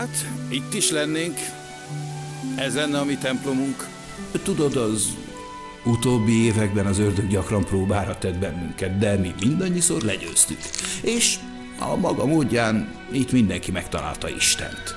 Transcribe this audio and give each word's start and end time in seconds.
Hát, 0.00 0.26
itt 0.48 0.74
is 0.74 0.90
lennénk. 0.90 1.38
Ez 2.56 2.74
lenne 2.74 2.98
a 2.98 3.04
mi 3.04 3.16
templomunk. 3.16 3.88
Tudod, 4.42 4.76
az 4.76 5.16
utóbbi 5.84 6.44
években 6.44 6.86
az 6.86 6.98
ördög 6.98 7.28
gyakran 7.28 7.64
próbára 7.64 8.18
tett 8.18 8.38
bennünket, 8.38 8.98
de 8.98 9.16
mi 9.16 9.34
mindannyiszor 9.40 10.02
legyőztük. 10.02 10.58
És 11.02 11.38
a 11.78 11.96
maga 11.96 12.26
módján 12.26 12.94
itt 13.12 13.32
mindenki 13.32 13.70
megtalálta 13.70 14.28
Istent. 14.28 14.94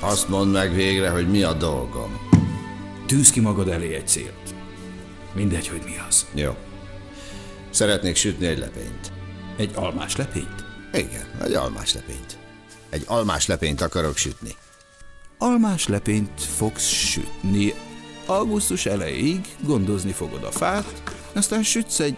Azt 0.00 0.28
mondd 0.28 0.50
meg 0.50 0.74
végre, 0.74 1.08
hogy 1.08 1.28
mi 1.30 1.42
a 1.42 1.52
dolgom. 1.52 2.18
Tűz 3.06 3.30
ki 3.30 3.40
magad 3.40 3.68
elé 3.68 3.94
egy 3.94 4.08
célt. 4.08 4.54
Mindegy, 5.34 5.68
hogy 5.68 5.82
mi 5.84 5.94
az. 6.08 6.26
Jó. 6.34 6.56
Szeretnék 7.70 8.16
sütni 8.16 8.46
egy 8.46 8.58
lepényt. 8.58 9.12
Egy 9.56 9.70
almás 9.74 10.16
lepényt? 10.16 10.64
Igen, 10.92 11.26
egy 11.44 11.54
almás 11.54 11.94
lepényt. 11.94 12.41
Egy 12.92 13.04
almás 13.06 13.46
lepényt 13.46 13.80
akarok 13.80 14.16
sütni. 14.16 14.54
Almás 15.38 15.86
lepényt 15.86 16.40
fogsz 16.56 16.88
sütni. 16.88 17.74
Augusztus 18.26 18.86
elejéig 18.86 19.40
gondozni 19.60 20.12
fogod 20.12 20.44
a 20.44 20.50
fát, 20.50 21.02
aztán 21.32 21.62
sütsz 21.62 21.98
egy 21.98 22.16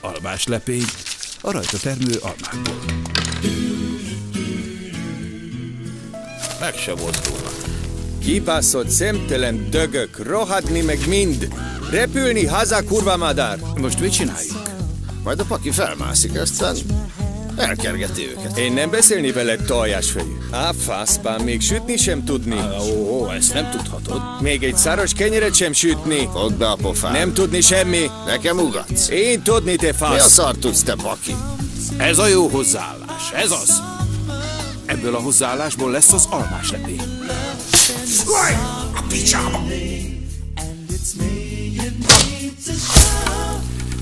almás 0.00 0.46
lepényt 0.46 0.92
a 1.40 1.50
rajta 1.50 1.78
termő 1.78 2.14
almákból. 2.20 2.74
Meg 6.60 6.74
se 6.74 6.94
mozdulnak. 6.94 7.54
Kipászott 8.18 8.88
szemtelen 8.88 9.70
dögök, 9.70 10.26
rohadni 10.26 10.80
meg 10.80 11.08
mind. 11.08 11.54
Repülni 11.90 12.46
haza, 12.46 12.84
kurva 12.84 13.16
madár. 13.16 13.58
Most 13.76 14.00
mit 14.00 14.12
csináljuk? 14.12 14.62
Majd 15.22 15.40
a 15.40 15.44
paki 15.44 15.70
felmászik, 15.70 16.40
aztán 16.40 16.76
elkergeti 17.60 18.28
őket. 18.28 18.58
Én 18.58 18.72
nem 18.72 18.90
beszélni 18.90 19.32
veled 19.32 19.62
tojásfejű. 19.64 20.36
Á, 20.50 20.70
faszpán, 20.84 21.40
még 21.40 21.60
sütni 21.60 21.96
sem 21.96 22.24
tudni. 22.24 22.56
Ó, 22.80 23.18
ó, 23.20 23.30
ezt 23.30 23.54
nem 23.54 23.70
tudhatod. 23.70 24.22
Még 24.40 24.62
egy 24.62 24.76
szaros 24.76 25.12
kenyeret 25.12 25.54
sem 25.54 25.72
sütni. 25.72 26.28
Fogd 26.32 26.54
be 26.54 26.70
a 26.70 26.74
pofát. 26.74 27.12
Nem 27.12 27.32
tudni 27.32 27.60
semmi. 27.60 28.10
Nekem 28.26 28.58
ugatsz. 28.58 29.08
Én 29.08 29.42
tudni, 29.42 29.76
te 29.76 29.86
Mi 29.86 29.90
a 29.90 29.94
fasz. 29.94 30.32
szar 30.32 30.54
tudsz, 30.56 30.82
te 30.82 30.94
paki? 30.94 31.34
Ez 31.96 32.18
a 32.18 32.26
jó 32.26 32.48
hozzáállás, 32.48 33.32
ez 33.34 33.50
az. 33.50 33.82
Ebből 34.86 35.14
a 35.14 35.18
hozzáállásból 35.20 35.90
lesz 35.90 36.12
az 36.12 36.26
almás 36.30 36.70
lepény. 36.70 37.00
A 38.96 39.02
picsába! 39.08 39.62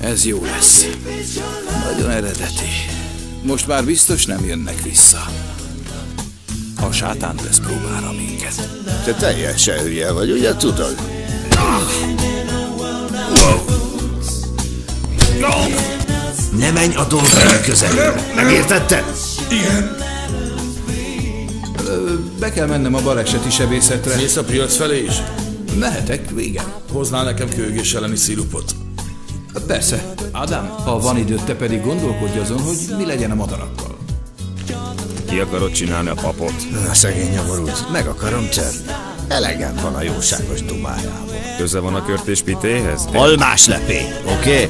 Ez 0.01 0.25
jó 0.25 0.43
lesz. 0.43 0.87
Nagyon 1.83 2.09
eredeti. 2.09 2.98
Most 3.41 3.67
már 3.67 3.85
biztos 3.85 4.25
nem 4.25 4.45
jönnek 4.45 4.81
vissza. 4.83 5.25
A 6.81 6.91
sátán 6.91 7.35
tesz 7.35 7.59
próbára 7.59 8.11
minket. 8.11 8.69
Te 9.03 9.13
teljesen 9.13 9.79
hülye 9.79 10.11
vagy, 10.11 10.31
ugye 10.31 10.55
tudod? 10.55 10.95
Ne 16.57 16.71
menj 16.71 16.95
a 16.95 17.07
dolgaink 17.07 17.61
közelére. 17.65 18.31
Megértetted? 18.35 19.03
Be 22.39 22.51
kell 22.51 22.67
mennem 22.67 22.93
a 22.93 23.01
baleseti 23.01 23.49
sebészetre. 23.49 24.15
Mész 24.15 24.35
a 24.35 24.43
piac 24.43 24.75
felé 24.75 25.03
is? 25.03 25.21
Mehetek, 25.79 26.29
igen. 26.37 26.65
Hoznál 26.91 27.23
nekem 27.23 27.49
kőgés 27.49 27.93
elleni 27.93 28.15
szirupot. 28.15 28.75
Persze. 29.67 30.13
Ádám, 30.31 30.69
ha 30.83 30.99
van 30.99 31.17
időt, 31.17 31.43
te 31.43 31.55
pedig 31.55 31.83
gondolkodj 31.83 32.39
azon, 32.39 32.61
hogy 32.61 32.77
mi 32.97 33.05
legyen 33.05 33.31
a 33.31 33.35
madarakkal. 33.35 33.97
Ki 35.29 35.39
akarod 35.39 35.71
csinálni 35.71 36.09
a 36.09 36.13
papot? 36.13 36.53
A 36.89 36.93
szegény 36.93 37.31
nyomorult. 37.31 37.91
Meg 37.91 38.07
akarom 38.07 38.49
törni. 38.49 38.79
Elegem 39.27 39.75
van 39.81 39.95
a 39.95 40.01
jóságos 40.01 40.63
dumájából. 40.63 41.35
Köze 41.57 41.79
van 41.79 41.95
a 41.95 42.05
körtés 42.05 42.41
pitéhez? 42.41 43.07
Almás 43.13 43.67
lepény, 43.67 44.13
oké? 44.25 44.69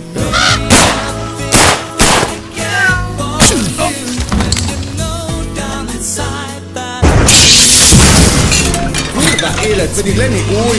Kurva 9.14 9.66
élet 9.66 9.96
pedig 9.96 10.18
lenni 10.18 10.40
új. 10.40 10.78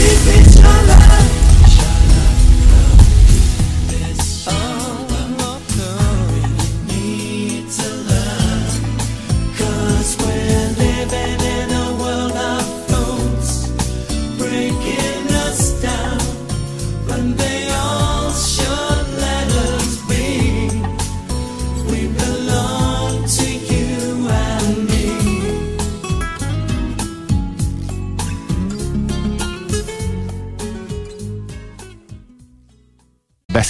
Keep 0.00 0.24
me 0.28 0.60
alive 0.62 1.29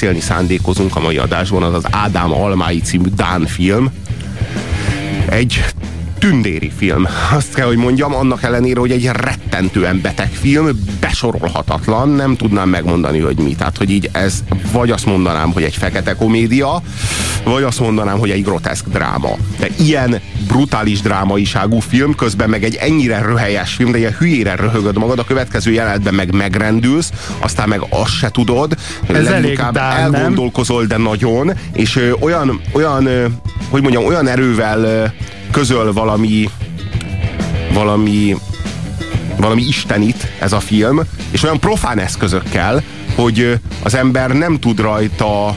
beszélni 0.01 0.21
szándékozunk 0.21 0.97
a 0.97 1.01
mai 1.01 1.17
adásban, 1.17 1.63
az 1.63 1.75
az 1.75 1.85
Ádám 1.91 2.33
Almái 2.33 2.81
című 2.81 3.09
Dán 3.17 3.47
film. 3.47 3.91
Egy 5.29 5.65
tündéri 6.19 6.73
film. 6.77 7.07
Azt 7.33 7.55
kell, 7.55 7.67
hogy 7.67 7.77
mondjam, 7.77 8.15
annak 8.15 8.43
ellenére, 8.43 8.81
hogy 8.81 8.91
egy 8.91 9.07
rettentően 9.07 10.01
beteg 10.01 10.31
film, 10.33 10.85
besorolhatatlan, 11.01 12.09
nem 12.09 12.37
tudnám 12.37 12.69
megmondani, 12.69 13.19
hogy 13.19 13.39
mi. 13.39 13.55
Tehát, 13.55 13.77
hogy 13.77 13.91
így 13.91 14.09
ez, 14.13 14.45
vagy 14.73 14.91
azt 14.91 15.07
mondanám, 15.07 15.53
hogy 15.53 15.63
egy 15.63 15.77
fekete 15.77 16.15
komédia, 16.15 16.83
vagy 17.45 17.63
azt 17.63 17.81
mondanám, 17.81 18.19
hogy 18.19 18.31
egy 18.31 18.43
groteszk 18.43 18.89
dráma. 18.89 19.37
De 19.59 19.69
ilyen 19.79 20.21
brutális 20.51 21.01
drámaiságú 21.01 21.79
film, 21.79 22.15
közben 22.15 22.51
meg 22.51 22.65
egy 22.65 22.75
ennyire 22.75 23.23
röhelyes 23.23 23.75
film, 23.75 23.91
de 23.93 23.99
ilyen 23.99 24.17
hülyére 24.19 24.55
röhögöd 24.55 24.99
magad, 24.99 25.19
a 25.19 25.25
következő 25.25 25.73
jelenetben 25.73 26.15
meg 26.15 26.35
megrendülsz, 26.35 27.11
aztán 27.39 27.69
meg 27.69 27.81
azt 27.91 28.17
se 28.17 28.31
tudod, 28.31 28.77
Ez 29.13 29.29
leginkább 29.29 29.75
nem? 29.75 29.85
elgondolkozol, 29.85 30.85
de 30.85 30.97
nagyon, 30.97 31.53
és 31.73 31.97
ö, 31.97 32.11
olyan, 32.21 32.61
olyan 32.73 33.07
ö, 33.07 33.27
hogy 33.69 33.83
mondjam, 33.83 34.05
olyan 34.05 34.27
erővel 34.27 34.83
ö, 34.83 35.05
közöl 35.51 35.93
valami 35.93 36.49
valami 37.73 38.37
valami 39.37 39.63
istenit 39.63 40.27
ez 40.39 40.53
a 40.53 40.61
film, 40.61 41.01
és 41.31 41.43
olyan 41.43 41.61
profán 41.61 41.99
eszközökkel, 41.99 42.83
hogy 43.15 43.59
az 43.83 43.95
ember 43.95 44.31
nem 44.31 44.59
tud 44.59 44.81
rajta 44.81 45.57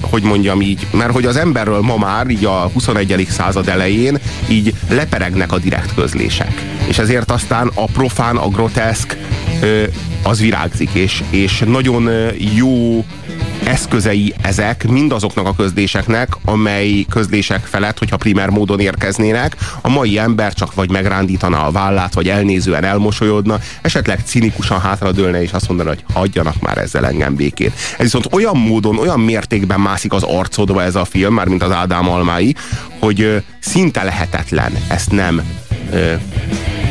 hogy 0.00 0.22
mondjam 0.22 0.60
így, 0.60 0.86
mert 0.90 1.12
hogy 1.12 1.24
az 1.24 1.36
emberről 1.36 1.80
ma 1.80 1.96
már 1.96 2.28
így 2.28 2.44
a 2.44 2.70
21. 2.72 3.26
század 3.30 3.68
elején 3.68 4.18
így 4.48 4.74
leperegnek 4.88 5.52
a 5.52 5.58
direkt 5.58 5.94
közlések. 5.94 6.62
És 6.86 6.98
ezért 6.98 7.30
aztán 7.30 7.70
a 7.74 7.84
profán, 7.84 8.36
a 8.36 8.48
groteszk 8.48 9.16
az 10.22 10.40
virágzik, 10.40 10.90
és, 10.92 11.22
és 11.30 11.62
nagyon 11.66 12.10
jó 12.54 13.04
eszközei 13.64 14.34
ezek 14.42 14.88
mindazoknak 14.88 15.46
a 15.46 15.54
közléseknek, 15.54 16.28
amely 16.44 17.04
közlések 17.08 17.64
felett, 17.64 17.98
hogyha 17.98 18.16
primer 18.16 18.48
módon 18.48 18.80
érkeznének, 18.80 19.56
a 19.80 19.88
mai 19.88 20.18
ember 20.18 20.54
csak 20.54 20.74
vagy 20.74 20.90
megrándítaná 20.90 21.66
a 21.66 21.70
vállát, 21.70 22.14
vagy 22.14 22.28
elnézően 22.28 22.84
elmosolyodna, 22.84 23.58
esetleg 23.82 24.20
cinikusan 24.24 24.80
hátradőlne, 24.80 25.42
és 25.42 25.52
azt 25.52 25.68
mondaná, 25.68 25.88
hogy 25.88 26.04
hagyjanak 26.12 26.60
már 26.60 26.78
ezzel 26.78 27.06
engem 27.06 27.34
békén. 27.34 27.72
Ez 27.92 28.04
viszont 28.04 28.28
olyan 28.30 28.56
módon, 28.56 28.98
olyan 28.98 29.20
mértékben 29.20 29.80
mászik 29.80 30.12
az 30.12 30.22
arcodba 30.22 30.82
ez 30.82 30.94
a 30.94 31.04
film, 31.04 31.34
már 31.34 31.46
mint 31.46 31.62
az 31.62 31.72
Ádám 31.72 32.08
Almái, 32.08 32.54
hogy 32.98 33.42
szinte 33.60 34.02
lehetetlen 34.02 34.72
ezt 34.88 35.10
nem 35.10 35.42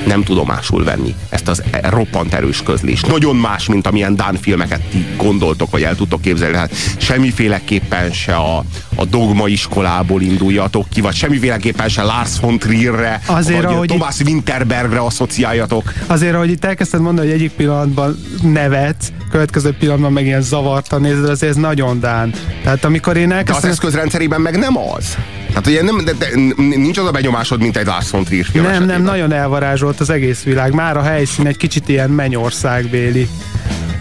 nem 0.05 0.23
tudomásul 0.23 0.83
venni 0.83 1.15
ezt 1.29 1.47
az 1.47 1.63
e- 1.71 1.89
roppant 1.89 2.33
erős 2.33 2.63
közlést. 2.63 3.07
Nagyon 3.07 3.35
más, 3.35 3.67
mint 3.67 3.87
amilyen 3.87 4.15
Dán 4.15 4.37
filmeket 4.41 4.81
ti 4.81 5.05
gondoltok, 5.17 5.71
vagy 5.71 5.83
el 5.83 5.95
tudtok 5.95 6.21
képzelni. 6.21 6.55
Hát 6.55 6.71
semmiféleképpen 6.97 8.11
se 8.11 8.35
a, 8.35 8.63
a 8.95 9.05
dogma 9.05 9.47
iskolából 9.47 10.21
induljatok 10.21 10.89
ki, 10.89 11.01
vagy 11.01 11.15
semmiféleképpen 11.15 11.89
se 11.89 12.03
Lars 12.03 12.39
von 12.41 12.57
Trierre, 12.59 13.21
Azért, 13.25 13.63
vagy 13.63 13.73
ahogy 13.73 13.87
Thomas 13.87 14.19
Winterbergre 14.19 14.99
asszociáljatok. 14.99 15.93
Azért, 16.07 16.33
ahogy 16.33 16.49
itt 16.49 16.65
elkezdted 16.65 17.01
mondani, 17.01 17.27
hogy 17.27 17.35
egyik 17.35 17.51
pillanatban 17.51 18.23
nevetsz, 18.41 19.07
következő 19.31 19.75
pillanatban 19.79 20.13
meg 20.13 20.25
ilyen 20.25 20.41
zavartan 20.41 21.01
nézed, 21.01 21.29
azért 21.29 21.51
ez 21.51 21.57
nagyon 21.57 21.99
dán. 21.99 22.33
Tehát 22.63 22.85
amikor 22.85 23.17
én 23.17 23.27
De 23.27 23.33
az 23.33 23.39
elkezdtem... 23.39 23.69
eszközrendszerében 23.69 24.41
meg 24.41 24.57
nem 24.57 24.77
az. 24.77 25.17
Tehát 25.49 25.67
ugye 25.67 25.83
nem, 25.83 26.05
de, 26.05 26.11
de, 26.13 26.27
nincs 26.57 26.97
az 26.97 27.05
a 27.05 27.11
benyomásod, 27.11 27.59
mint 27.59 27.77
egy 27.77 27.85
Lars 27.85 28.09
von 28.09 28.23
Trier 28.23 28.45
film 28.45 28.63
Nem, 28.63 28.73
nem, 28.73 28.81
esetében. 28.83 29.11
nagyon 29.11 29.31
elvarázsolt 29.33 29.99
az 29.99 30.09
egész 30.09 30.43
világ. 30.43 30.73
Már 30.73 30.97
a 30.97 31.01
helyszín 31.01 31.47
egy 31.47 31.57
kicsit 31.57 31.89
ilyen 31.89 32.09
mennyországbéli. 32.09 33.27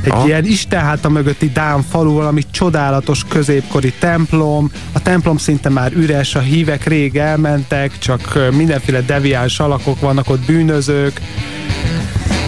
egy 0.03 0.11
Aha. 0.11 0.27
ilyen 0.27 0.45
istenháta 0.45 1.09
mögötti 1.09 1.51
Dán 1.51 1.83
falu, 1.91 2.13
valami 2.13 2.43
csodálatos 2.51 3.25
középkori 3.29 3.93
templom. 3.99 4.71
A 4.93 5.03
templom 5.03 5.37
szinte 5.37 5.69
már 5.69 5.93
üres, 5.93 6.35
a 6.35 6.41
hívek 6.41 6.87
rég 6.87 7.17
elmentek, 7.17 7.99
csak 7.99 8.39
mindenféle 8.57 9.01
deviáns 9.01 9.61
alakok 9.61 10.01
vannak 10.01 10.31
ott, 10.31 10.41
bűnözők, 10.47 11.21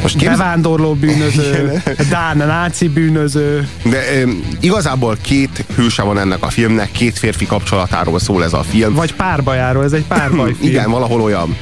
Most 0.02 0.17
képz... 0.17 0.31
bevándorló 0.31 0.94
bűnöző, 0.94 1.82
Dán 2.08 2.37
náci 2.37 2.88
bűnöző. 2.88 3.69
De 3.82 3.99
e, 3.99 4.26
igazából 4.61 5.17
két 5.20 5.64
hőse 5.75 6.02
van 6.02 6.19
ennek 6.19 6.43
a 6.43 6.49
filmnek, 6.49 6.91
két 6.91 7.19
férfi 7.19 7.47
kapcsolatáról 7.47 8.19
szól 8.19 8.44
ez 8.44 8.52
a 8.52 8.62
film. 8.62 8.94
Vagy 8.94 9.14
párbajáról, 9.14 9.85
ez 9.85 9.93
egy 9.93 10.05
párbajfilm. 10.05 10.70
Igen, 10.70 10.91
valahol 10.91 11.20
olyan. 11.20 11.56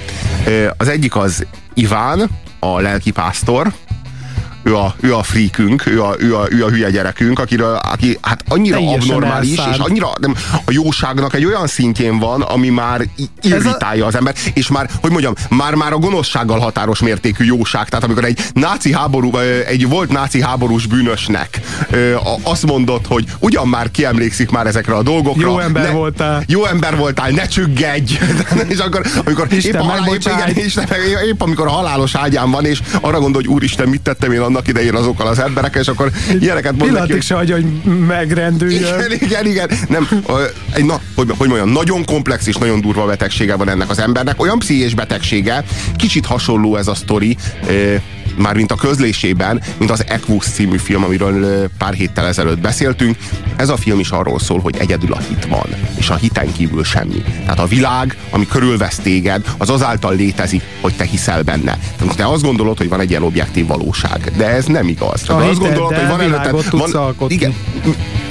Az 0.77 0.89
egyik 0.89 1.17
az 1.17 1.47
Iván, 1.75 2.29
a 2.59 2.81
lelkipásztor, 2.81 3.73
ő 4.69 4.77
a, 4.77 4.95
ő 5.01 5.15
a 5.15 5.23
freakünk, 5.23 5.87
ő 5.87 6.03
a, 6.03 6.15
ő, 6.19 6.37
a, 6.37 6.47
ő 6.51 6.65
a 6.65 6.69
hülye 6.69 6.91
gyerekünk, 6.91 7.39
akiről, 7.39 7.75
aki 7.75 8.19
hát 8.21 8.45
annyira 8.49 8.77
Teljesen 8.77 9.01
abnormális, 9.01 9.57
elszállt. 9.57 9.77
és 9.77 9.83
annyira 9.85 10.11
nem, 10.21 10.35
a 10.65 10.71
jóságnak 10.73 11.35
egy 11.35 11.45
olyan 11.45 11.67
szintjén 11.67 12.19
van, 12.19 12.43
ami 12.43 12.69
már 12.69 13.09
irritálja 13.43 14.07
az 14.07 14.15
ember, 14.15 14.35
és 14.55 14.69
már, 14.69 14.91
hogy 15.01 15.11
mondjam, 15.11 15.35
már, 15.49 15.75
már 15.75 15.93
a 15.93 15.99
gonoszsággal 15.99 16.59
határos 16.59 17.01
mértékű 17.01 17.45
jóság, 17.45 17.89
tehát 17.89 18.05
amikor 18.05 18.25
egy 18.25 18.41
náci 18.53 18.93
háború, 18.93 19.37
egy 19.67 19.89
volt 19.89 20.13
náci 20.13 20.43
háborús 20.43 20.87
bűnösnek 20.87 21.61
azt 22.43 22.67
mondott, 22.67 23.07
hogy 23.07 23.25
ugyan 23.39 23.69
már 23.69 23.91
kiemlékszik 23.91 24.51
már 24.51 24.67
ezekre 24.67 24.95
a 24.95 25.03
dolgokra. 25.03 25.49
Jó 25.49 25.59
ember 25.59 25.83
ne, 25.83 25.91
voltál. 25.91 26.43
Jó 26.47 26.65
ember 26.65 26.97
voltál, 26.97 27.31
ne 27.31 27.47
csüggedj! 27.47 28.19
és 28.69 28.79
akkor, 28.79 29.07
amikor 29.25 29.47
Isten 29.51 29.75
épp, 29.75 29.81
halál, 29.81 30.15
épp, 30.15 30.21
igen, 30.21 30.65
Isten, 30.65 30.87
meg- 30.89 31.27
épp 31.27 31.43
amikor 31.43 31.67
a 31.67 31.71
halálos 31.71 32.15
ágyán 32.15 32.51
van, 32.51 32.65
és 32.65 32.81
arra 33.01 33.21
gondol, 33.21 33.43
hogy 33.43 33.51
úristen, 33.51 33.89
mit 33.89 34.01
tettem 34.01 34.33
én 34.33 34.41
annak 34.41 34.58
idején 34.67 34.95
azokkal 34.95 35.27
az 35.27 35.39
emberekkel, 35.39 35.81
és 35.81 35.89
akkor 35.89 36.11
ilyeneket 36.41 36.71
mond 36.71 36.79
neki, 36.79 36.89
Pillanatig 36.89 37.15
hogy 37.15 37.25
se 37.25 37.35
hagyja, 37.35 37.55
hogy 37.55 37.67
megrendüljön. 38.07 39.01
igen, 39.11 39.13
igen, 39.21 39.47
igen. 39.47 39.71
Nem, 39.89 40.09
egy, 40.73 40.85
na, 40.85 41.01
hogy, 41.15 41.31
hogy 41.39 41.49
mondjam, 41.49 41.69
nagyon 41.69 42.05
komplex 42.05 42.47
és 42.47 42.57
nagyon 42.57 42.81
durva 42.81 43.07
betegsége 43.07 43.57
van 43.57 43.69
ennek 43.69 43.91
az 43.91 43.99
embernek. 43.99 44.41
Olyan 44.41 44.59
pszichés 44.59 44.95
betegsége, 44.95 45.65
kicsit 45.97 46.27
hasonló 46.27 46.77
ez 46.77 46.87
a 46.87 46.95
sztori, 46.95 47.37
ö, 48.39 48.43
már 48.43 48.55
mint 48.55 48.73
a 48.73 48.75
közlésében, 48.75 49.63
mint 49.79 49.91
az 49.91 50.05
Equus 50.09 50.45
című 50.45 50.77
film, 50.77 51.05
amiről 51.05 51.69
pár 51.79 51.93
héttel 51.95 52.27
ezelőtt 52.27 52.59
beszéltünk. 52.61 53.17
Ez 53.57 53.69
a 53.69 53.77
film 53.77 53.99
is 53.99 54.11
arról 54.11 54.39
szól, 54.39 54.61
hogy 54.61 54.77
egyedül 54.79 55.13
a 55.13 55.19
hit 55.29 55.47
van, 55.47 55.67
és 55.99 56.11
a 56.11 56.15
hiten 56.15 56.53
kívül 56.53 56.85
semmi. 56.85 57.23
Tehát 57.41 57.59
a 57.59 57.67
világ, 57.67 58.17
ami 58.31 58.47
körülvesz 58.47 58.97
téged, 58.99 59.55
az 59.59 59.71
azáltal 59.71 60.15
létezik, 60.15 60.63
hogy 60.81 60.95
te 60.97 61.05
hiszel 61.05 61.43
benne. 61.43 61.79
Tehát 61.99 62.17
te 62.17 62.27
azt 62.29 62.43
gondolod, 62.43 62.79
hogy 62.79 62.89
van 62.89 63.01
egy 63.01 63.11
ilyen 63.11 63.23
objektív 63.23 63.67
valóság, 63.67 64.33
de 64.37 64.47
ez 64.49 64.65
nem 64.65 64.89
igaz. 64.89 65.21
Tehát 65.23 65.43
A 65.43 65.49
azt 65.49 65.59
hiteddel 65.63 65.93
előtted- 65.93 66.19
világot 66.25 66.69
tudsz 66.69 66.95
alkotni. 66.95 67.35
igen, 67.35 67.55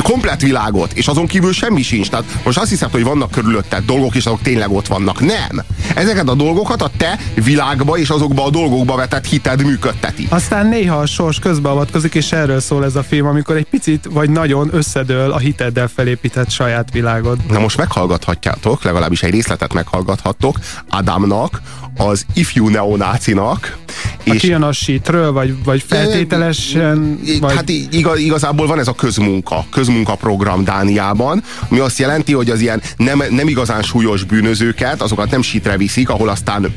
komplet 0.02 0.42
világot, 0.42 0.94
és 0.94 1.08
azon 1.08 1.26
kívül 1.26 1.54
semmi 1.54 1.82
sincs. 1.82 2.10
Tehát 2.10 2.26
most 2.44 2.58
azt 2.58 2.70
hiszed, 2.70 2.92
hogy 2.92 3.04
vannak 3.04 3.32
körülötted 3.32 3.86
dolgok, 3.86 4.16
és 4.16 4.26
azok 4.26 4.42
tényleg 4.42 4.72
ott 4.72 4.88
vannak. 4.88 5.20
Nem. 5.20 5.64
Ezeket 5.96 6.30
a 6.30 6.34
dolgokat 6.34 6.82
a 6.82 6.90
te 6.98 7.20
világba 7.34 7.98
és 7.98 8.10
azokba 8.10 8.46
a 8.46 8.50
dolgokba 8.50 8.96
vetett 8.96 9.26
hited 9.26 9.64
működteti. 9.64 10.28
Aztán 10.30 10.68
néha 10.68 10.98
a 10.98 11.06
sors 11.06 11.40
közbeavatkozik, 11.40 12.16
és 12.16 12.32
erről 12.32 12.60
szól 12.60 12.86
ez 12.86 12.96
a 12.96 13.04
film, 13.04 13.28
amikor 13.28 13.56
egy 13.56 13.68
picit 13.68 14.10
vagy 14.12 14.30
nagyon 14.30 14.70
összedől 14.72 15.32
a 15.32 15.38
hiteddel 15.38 15.88
felépített 15.88 16.50
saját 16.50 16.92
világod. 16.92 17.38
Na 17.50 17.60
most 17.60 17.78
meghallgathatjátok, 17.78 18.84
legalábbis 18.84 19.24
egy 19.24 19.32
részletet 19.32 19.74
meghallgathattok 19.74 20.60
Adamnak, 20.90 21.62
az 21.98 22.26
ifjú 22.34 22.68
neonácinak, 22.68 23.78
Aki 24.26 24.48
jön 24.48 24.62
a 24.62 24.72
shitről, 24.72 25.32
vagy, 25.32 25.64
vagy 25.64 25.84
feltételesen, 25.88 27.20
vagy... 27.40 27.56
Hát 27.56 27.70
igaz, 27.70 28.20
igazából 28.20 28.68
van 28.68 28.80
ez 28.80 28.88
a 28.88 28.94
közmunka, 28.94 29.66
közmunkaprogram 29.88 30.64
Dániában, 30.64 31.44
ami 31.70 31.80
azt 31.80 32.00
jelenti, 32.00 32.34
hogy 32.34 32.50
az 32.50 32.60
ilyen 32.60 32.82
nem, 32.98 33.24
nem 33.30 33.48
igazán 33.48 33.82
súlyos 33.82 34.24
bűnözőket, 34.24 35.02
azokat 35.02 35.32
nem 35.32 35.42
sitre 35.42 35.78
viszik, 35.78 36.10
ahol 36.10 36.30
aztán 36.30 36.76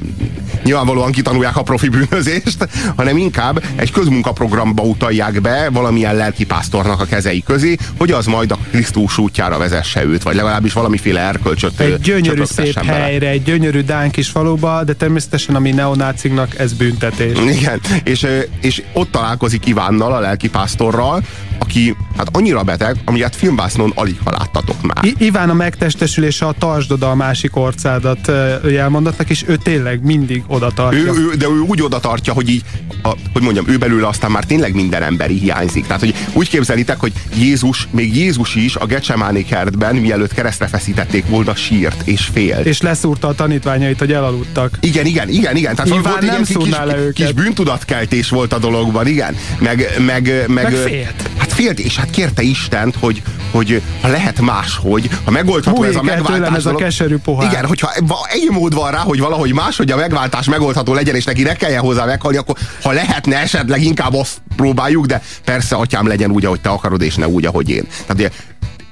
nyilvánvalóan 0.62 1.12
kitanulják 1.12 1.56
a 1.56 1.62
profi 1.62 1.88
bűnözést, 1.88 2.68
hanem 2.96 3.16
inkább 3.16 3.62
egy 3.76 3.90
közmunkaprogramba 3.92 4.82
utalják 4.82 5.40
be 5.40 5.68
valamilyen 5.72 6.14
lelkipásztornak 6.14 7.00
a 7.00 7.04
kezei 7.04 7.42
közé, 7.42 7.76
hogy 7.98 8.10
az 8.10 8.26
majd 8.26 8.50
a 8.50 8.58
Krisztus 8.70 9.18
útjára 9.18 9.58
vezesse 9.58 10.04
őt, 10.04 10.22
vagy 10.22 10.34
legalábbis 10.34 10.72
valamiféle 10.72 11.20
erkölcsöt 11.20 11.80
egy 11.80 12.00
gyönyörű 12.00 12.44
szép 12.44 12.74
bele. 12.74 12.92
helyre, 12.92 13.28
egy 13.28 13.42
gyönyörű 13.42 13.80
dán 13.80 14.10
kis 14.10 14.28
faluba, 14.28 14.84
de 14.84 14.92
természetesen 14.92 15.54
ami 15.54 15.70
neonáciknak 15.70 16.58
ez 16.58 16.72
büntetés. 16.72 17.38
Igen, 17.56 17.80
és, 18.04 18.26
és 18.60 18.82
ott 18.92 19.10
találkozik 19.10 19.66
Ivánnal, 19.66 20.12
a 20.12 20.20
lelkipásztorral, 20.20 21.22
aki 21.58 21.96
hát 22.16 22.28
annyira 22.32 22.62
beteg, 22.62 22.96
amilyet 23.04 23.36
filmvásznon 23.36 23.92
alig 23.94 24.18
ha 24.24 24.30
láttatok 24.30 24.82
már. 24.82 25.04
I- 25.04 25.14
Iván 25.18 25.50
a 25.50 25.54
megtestesülése 25.54 26.46
a 26.46 26.54
tartsd 26.58 26.92
oda 26.92 27.10
a 27.10 27.14
másik 27.14 27.56
orcádat 27.56 28.28
ö, 28.28 28.68
jelmondatnak, 28.68 29.30
és 29.30 29.44
ő 29.46 29.56
tényleg 29.56 30.04
mindig 30.04 30.39
oda 30.46 30.70
tartja. 30.70 31.00
Ő, 31.00 31.04
ő, 31.06 31.34
de 31.34 31.46
ő 31.46 31.60
úgy 31.60 31.82
oda 31.82 32.00
tartja, 32.00 32.32
hogy 32.32 32.48
így, 32.48 32.62
a, 33.02 33.08
hogy 33.32 33.42
mondjam, 33.42 33.64
ő 33.68 33.76
belőle 33.76 34.06
aztán 34.06 34.30
már 34.30 34.44
tényleg 34.44 34.74
minden 34.74 35.02
emberi 35.02 35.38
hiányzik. 35.38 35.86
Tehát, 35.86 36.00
hogy 36.00 36.14
úgy 36.32 36.48
képzelitek, 36.48 37.00
hogy 37.00 37.12
Jézus, 37.38 37.88
még 37.90 38.16
Jézus 38.16 38.54
is 38.54 38.76
a 38.76 38.86
Gecsemáni 38.86 39.44
kertben, 39.44 39.96
mielőtt 39.96 40.34
keresztre 40.34 40.66
feszítették 40.66 41.26
volna, 41.26 41.54
sírt 41.54 42.02
és 42.04 42.28
félt. 42.32 42.66
És 42.66 42.80
leszúrta 42.80 43.28
a 43.28 43.34
tanítványait, 43.34 43.98
hogy 43.98 44.12
elaludtak. 44.12 44.78
Igen, 44.80 45.06
igen, 45.06 45.28
igen, 45.28 45.56
igen. 45.56 45.74
Tehát 45.74 45.90
Iván 45.90 46.02
volt 46.02 46.16
egy 46.16 46.28
nem 46.28 46.42
ilyen 46.48 46.62
kis, 46.62 46.76
le 46.76 46.96
őket. 46.98 47.12
kis 47.12 47.32
bűntudatkeltés 47.32 48.28
volt 48.28 48.52
a 48.52 48.58
dologban, 48.58 49.06
igen. 49.06 49.36
Meg, 49.58 49.86
meg, 49.98 50.44
meg, 50.46 50.64
Meg 50.64 50.72
félt. 50.72 51.30
Hát 51.36 51.52
félt, 51.52 51.78
és 51.78 51.96
hát 51.96 52.10
kérte 52.10 52.42
Istent, 52.42 52.96
hogy, 53.00 53.22
hogy 53.50 53.82
ha 54.00 54.08
lehet 54.08 54.40
máshogy, 54.40 55.10
ha 55.24 55.30
megoldható 55.30 55.82
ez 55.82 55.96
a 55.96 56.02
megváltás 56.02 56.56
ez 56.56 56.66
a 56.66 56.74
keserű 56.74 57.16
pohár. 57.16 57.52
Igen, 57.52 57.66
hogyha 57.66 57.90
egy 58.28 58.48
mód 58.50 58.74
van 58.74 58.90
rá, 58.90 58.98
hogy 58.98 59.20
valahogy 59.20 59.52
máshogy 59.52 59.90
a 59.90 59.96
megváltás 59.96 60.46
megoldható 60.46 60.94
legyen, 60.94 61.14
és 61.14 61.24
neki 61.24 61.42
ne 61.42 61.54
kelljen 61.54 61.80
hozzá 61.80 62.04
meghalni, 62.04 62.36
akkor 62.36 62.56
ha 62.82 62.92
lehetne 62.92 63.36
esetleg 63.36 63.82
inkább 63.82 64.14
azt 64.14 64.42
próbáljuk, 64.56 65.06
de 65.06 65.22
persze, 65.44 65.76
atyám, 65.76 66.06
legyen 66.06 66.30
úgy, 66.30 66.44
ahogy 66.44 66.60
te 66.60 66.68
akarod, 66.68 67.02
és 67.02 67.14
ne 67.14 67.28
úgy, 67.28 67.44
ahogy 67.44 67.70
én. 67.70 67.86
Tehát 67.88 68.14
ugye, 68.14 68.30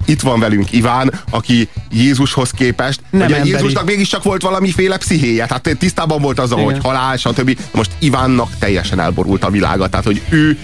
itt 0.08 0.20
van 0.20 0.40
velünk 0.40 0.72
Iván, 0.72 1.12
aki 1.30 1.68
Jézushoz 1.90 2.50
képest, 2.50 3.00
Nem 3.10 3.26
ugye 3.26 3.36
emberi. 3.36 3.50
Jézusnak 3.50 3.84
mégiscsak 3.84 4.22
volt 4.22 4.42
valamiféle 4.42 4.96
pszichéje, 4.96 5.46
tehát 5.46 5.76
tisztában 5.78 6.22
volt 6.22 6.38
azzal, 6.38 6.58
Igen. 6.58 6.72
hogy 6.72 6.82
halál, 6.82 7.16
stb. 7.16 7.58
Most 7.72 7.90
Ivánnak 7.98 8.50
teljesen 8.58 9.00
elborult 9.00 9.44
a 9.44 9.50
világa, 9.50 9.88
tehát 9.88 10.06
hogy 10.06 10.22
ő, 10.28 10.58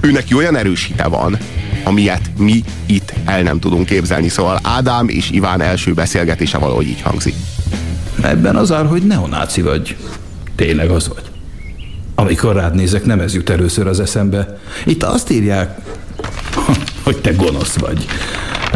ő 0.00 0.10
neki 0.10 0.34
olyan 0.34 0.56
erős 0.56 0.84
hite 0.84 1.06
van, 1.06 1.38
amilyet 1.84 2.30
mi 2.38 2.64
itt 2.86 3.12
el 3.24 3.42
nem 3.42 3.60
tudunk 3.60 3.86
képzelni. 3.86 4.28
Szóval 4.28 4.58
Ádám 4.62 5.08
és 5.08 5.30
Iván 5.30 5.60
első 5.60 5.92
beszélgetése 5.92 6.58
valahogy 6.58 6.86
így 6.86 7.00
hangzik. 7.00 7.34
Ebben 8.22 8.56
az 8.56 8.72
ár, 8.72 8.86
hogy 8.86 9.02
neonáci 9.02 9.62
vagy. 9.62 9.96
Tényleg 10.56 10.90
az 10.90 11.08
vagy. 11.08 11.22
Amikor 12.14 12.54
rád 12.54 12.74
nézek, 12.74 13.04
nem 13.04 13.20
ez 13.20 13.34
jut 13.34 13.50
először 13.50 13.86
az 13.86 14.00
eszembe. 14.00 14.58
Itt 14.84 15.02
azt 15.02 15.30
írják, 15.30 15.78
hogy 17.04 17.16
te 17.16 17.32
gonosz 17.32 17.76
vagy. 17.76 18.06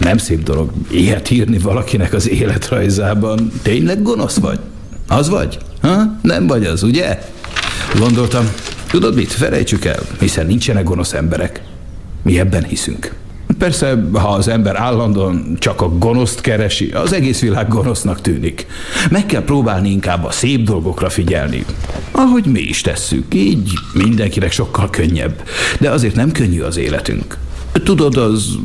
Nem 0.00 0.18
szép 0.18 0.42
dolog 0.42 0.70
ilyet 0.90 1.30
írni 1.30 1.58
valakinek 1.58 2.12
az 2.12 2.28
életrajzában. 2.28 3.52
Tényleg 3.62 4.02
gonosz 4.02 4.36
vagy? 4.36 4.58
Az 5.08 5.28
vagy? 5.28 5.58
Ha? 5.80 6.18
Nem 6.22 6.46
vagy 6.46 6.64
az, 6.64 6.82
ugye? 6.82 7.18
Gondoltam, 7.98 8.50
tudod 8.90 9.14
mit, 9.14 9.32
felejtsük 9.32 9.84
el, 9.84 9.98
hiszen 10.20 10.46
nincsenek 10.46 10.84
gonosz 10.84 11.12
emberek. 11.12 11.62
Mi 12.22 12.38
ebben 12.38 12.64
hiszünk. 12.64 13.14
Persze, 13.58 14.08
ha 14.12 14.28
az 14.28 14.48
ember 14.48 14.76
állandóan 14.76 15.56
csak 15.58 15.80
a 15.80 15.98
gonoszt 15.98 16.40
keresi, 16.40 16.90
az 16.90 17.12
egész 17.12 17.40
világ 17.40 17.68
gonosznak 17.68 18.20
tűnik. 18.20 18.66
Meg 19.10 19.26
kell 19.26 19.44
próbálni 19.44 19.90
inkább 19.90 20.24
a 20.24 20.30
szép 20.30 20.64
dolgokra 20.64 21.10
figyelni. 21.10 21.64
Ahogy 22.10 22.44
mi 22.44 22.60
is 22.60 22.80
tesszük, 22.80 23.34
így 23.34 23.70
mindenkinek 23.92 24.52
sokkal 24.52 24.90
könnyebb. 24.90 25.42
De 25.80 25.90
azért 25.90 26.14
nem 26.14 26.32
könnyű 26.32 26.60
az 26.60 26.76
életünk. 26.76 27.38
Tudod, 27.72 28.16
az 28.16 28.58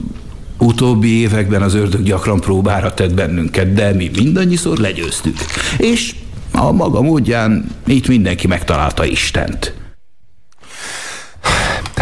utóbbi 0.58 1.20
években 1.20 1.62
az 1.62 1.74
ördög 1.74 2.04
gyakran 2.04 2.40
próbára 2.40 2.94
tett 2.94 3.14
bennünket, 3.14 3.74
de 3.74 3.94
mi 3.94 4.12
mindannyiszor 4.16 4.78
legyőztük. 4.78 5.36
És 5.78 6.16
a 6.52 6.72
maga 6.72 7.02
módján 7.02 7.66
itt 7.86 8.08
mindenki 8.08 8.48
megtalálta 8.48 9.06
Istent. 9.06 9.74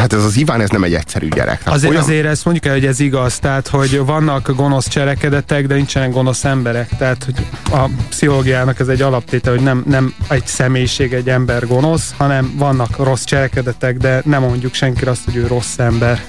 Tehát 0.01 0.15
ez 0.25 0.29
az 0.31 0.37
Iván, 0.37 0.61
ez 0.61 0.69
nem 0.69 0.83
egy 0.83 0.93
egyszerű 0.93 1.27
gyerek. 1.27 1.57
Tehát 1.57 1.77
Azért, 1.77 1.91
olyan, 1.91 2.03
azért 2.03 2.25
ezt 2.25 2.45
mondjuk 2.45 2.65
el, 2.65 2.73
hogy 2.73 2.85
ez 2.85 2.99
igaz, 2.99 3.39
tehát 3.39 3.67
hogy 3.67 3.97
vannak 4.05 4.55
gonosz 4.55 4.87
cselekedetek, 4.87 5.67
de 5.67 5.75
nincsenek 5.75 6.11
gonosz 6.11 6.43
emberek. 6.43 6.89
Tehát 6.97 7.23
hogy 7.23 7.45
a 7.71 7.89
pszichológiának 8.09 8.79
ez 8.79 8.87
egy 8.87 9.01
alaptétel, 9.01 9.53
hogy 9.53 9.63
nem, 9.63 9.83
nem 9.87 10.13
egy 10.29 10.45
személyiség, 10.45 11.13
egy 11.13 11.29
ember 11.29 11.67
gonosz, 11.67 12.13
hanem 12.17 12.53
vannak 12.57 12.97
rossz 12.97 13.23
cselekedetek, 13.23 13.97
de 13.97 14.21
nem 14.25 14.41
mondjuk 14.41 14.73
senkire 14.73 15.11
azt, 15.11 15.25
hogy 15.25 15.35
ő 15.35 15.47
rossz 15.47 15.77
ember. 15.77 16.23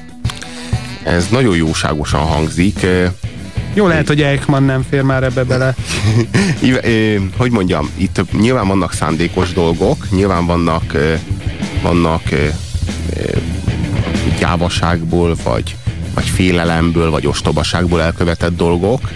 Ez 1.02 1.28
nagyon 1.30 1.56
jóságosan 1.56 2.20
hangzik. 2.20 2.86
Jó 3.74 3.86
lehet, 3.86 4.06
hogy 4.06 4.22
Eichmann 4.22 4.64
nem 4.64 4.84
fér 4.90 5.02
már 5.02 5.22
ebbe 5.22 5.44
bele. 5.44 5.74
Hogy 7.36 7.50
mondjam, 7.50 7.90
itt 7.96 8.40
nyilván 8.40 8.68
vannak 8.68 8.92
szándékos 8.92 9.52
dolgok, 9.52 10.10
nyilván 10.10 10.46
vannak, 10.46 10.96
vannak 11.82 12.22
gyávaságból, 14.42 15.36
vagy, 15.44 15.76
vagy 16.14 16.24
félelemből, 16.24 17.10
vagy 17.10 17.26
ostobaságból 17.26 18.02
elkövetett 18.02 18.56
dolgok. 18.56 19.10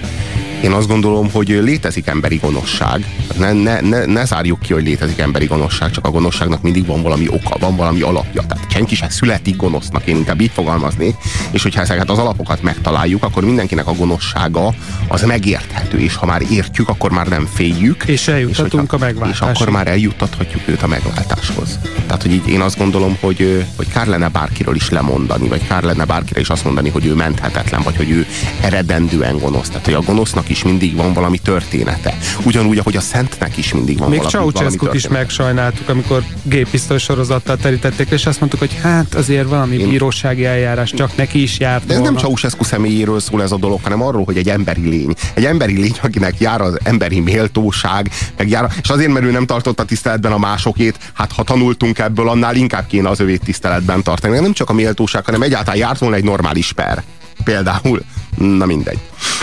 Én 0.63 0.73
azt 0.73 0.89
gondolom, 0.89 1.31
hogy 1.31 1.49
létezik 1.49 2.07
emberi 2.07 2.37
gonoszság. 2.37 3.07
Ne, 3.39 3.53
ne, 3.53 3.81
ne, 3.81 4.05
ne 4.05 4.25
zárjuk 4.25 4.61
ki, 4.61 4.73
hogy 4.73 4.83
létezik 4.83 5.19
emberi 5.19 5.45
gonoszság, 5.45 5.91
csak 5.91 6.07
a 6.07 6.11
gonoszságnak 6.11 6.63
mindig 6.63 6.87
van 6.87 7.03
valami 7.03 7.29
oka, 7.29 7.57
van 7.59 7.77
valami 7.77 8.01
alapja. 8.01 8.43
Tehát 8.47 8.71
senki 8.71 8.95
sem 8.95 9.09
születik 9.09 9.57
gonosznak, 9.57 10.07
én 10.07 10.17
inkább 10.17 10.41
így 10.41 10.51
fogalmaznék. 10.55 11.15
És 11.51 11.63
hogyha 11.63 11.81
ezeket 11.81 12.11
az 12.11 12.19
alapokat 12.19 12.63
megtaláljuk, 12.63 13.23
akkor 13.23 13.45
mindenkinek 13.45 13.87
a 13.87 13.93
gonoszsága 13.93 14.75
az 15.09 15.23
megérthető, 15.23 15.99
és 15.99 16.15
ha 16.15 16.27
már 16.27 16.43
értjük, 16.51 16.89
akkor 16.89 17.11
már 17.11 17.27
nem 17.27 17.49
féljük. 17.55 18.05
És 18.07 18.29
eljutatunk 18.29 18.91
hogyha, 18.91 18.97
a 18.97 18.99
megváltásig. 18.99 19.55
És 19.55 19.61
akkor 19.61 19.71
már 19.73 19.87
eljuttathatjuk 19.87 20.69
őt 20.69 20.83
a 20.83 20.87
megváltáshoz. 20.87 21.79
Tehát, 22.07 22.23
hogy 22.23 22.33
így 22.33 22.49
én 22.49 22.61
azt 22.61 22.79
gondolom, 22.79 23.17
hogy, 23.21 23.65
hogy 23.77 23.89
kár 23.89 24.07
lenne 24.07 24.29
bárkiről 24.29 24.75
is 24.75 24.91
lemondani, 24.91 25.49
vagy 25.49 25.67
kár 25.67 25.83
lenne 25.83 26.05
bárkire 26.05 26.41
is 26.41 26.49
azt 26.49 26.65
mondani, 26.65 26.89
hogy 26.89 27.07
ő 27.07 27.15
menthetetlen, 27.15 27.83
vagy 27.83 27.97
hogy 27.97 28.11
ő 28.11 28.27
eredendően 28.61 29.39
gonosz. 29.39 29.69
Tehát, 29.69 29.85
hogy 29.85 29.95
a 29.95 30.01
gonosznak 30.01 30.46
is 30.49 30.63
mindig 30.63 30.97
van 30.97 31.13
valami 31.13 31.39
története. 31.39 32.19
Ugyanúgy, 32.45 32.79
ahogy 32.79 32.97
a 32.97 33.01
szentnek 33.01 33.57
is 33.57 33.73
mindig 33.73 33.99
van 33.99 34.09
Még 34.09 34.19
valami, 34.19 34.33
valami 34.37 34.53
Ceausescu-t 34.53 34.95
is 34.95 35.01
története. 35.03 35.19
megsajnáltuk, 35.21 35.89
amikor 35.89 36.23
gépisztoly 36.43 36.99
sorozattal 36.99 37.57
terítették, 37.57 38.11
és 38.11 38.27
azt 38.27 38.39
mondtuk, 38.41 38.61
hogy 38.61 38.75
hát 38.83 39.15
azért 39.15 39.49
valami 39.49 39.77
Én- 39.77 39.89
bírósági 39.89 40.45
eljárás 40.45 40.91
csak 40.91 41.17
neki 41.17 41.43
is 41.43 41.59
járt 41.59 41.87
De 41.87 41.93
ez 41.93 41.99
volna. 41.99 42.13
nem 42.13 42.21
Ceausescu 42.23 42.65
személyéről 42.65 43.21
szól 43.21 43.43
ez 43.43 43.53
a 43.53 43.57
dolog, 43.57 43.81
hanem 43.83 44.03
arról, 44.03 44.25
hogy 44.25 44.37
egy 44.37 44.49
emberi 44.49 44.89
lény. 44.89 45.15
Egy 45.35 45.45
emberi 45.45 45.81
lény, 45.81 45.95
akinek 46.03 46.35
jár 46.41 46.61
az 46.61 46.79
emberi 46.83 47.21
méltóság, 47.21 48.11
meg 48.37 48.49
jár, 48.49 48.71
és 48.83 48.89
azért, 48.89 49.13
mert 49.13 49.25
ő 49.25 49.31
nem 49.31 49.47
tartotta 49.47 49.85
tiszteletben 49.85 50.33
a 50.33 50.39
másokét, 50.39 50.99
hát 51.13 51.33
ha 51.33 51.43
tanultunk 51.43 51.99
ebből, 51.99 52.29
annál 52.29 52.55
inkább 52.57 52.87
kéne 52.87 53.09
az 53.09 53.21
övét 53.21 53.45
tiszteletben 53.45 54.03
tartani. 54.03 54.39
Nem 54.39 54.53
csak 54.53 54.71
a 54.71 54.73
méltóság, 54.73 55.25
hanem 55.25 55.43
egyáltalán 55.43 55.79
járt 55.79 55.99
volna 55.99 56.17
egy 56.17 56.25
normális 56.25 56.73
per. 56.73 57.03
Például. 57.45 58.03
Na 58.37 58.67
mindegy. 58.67 58.99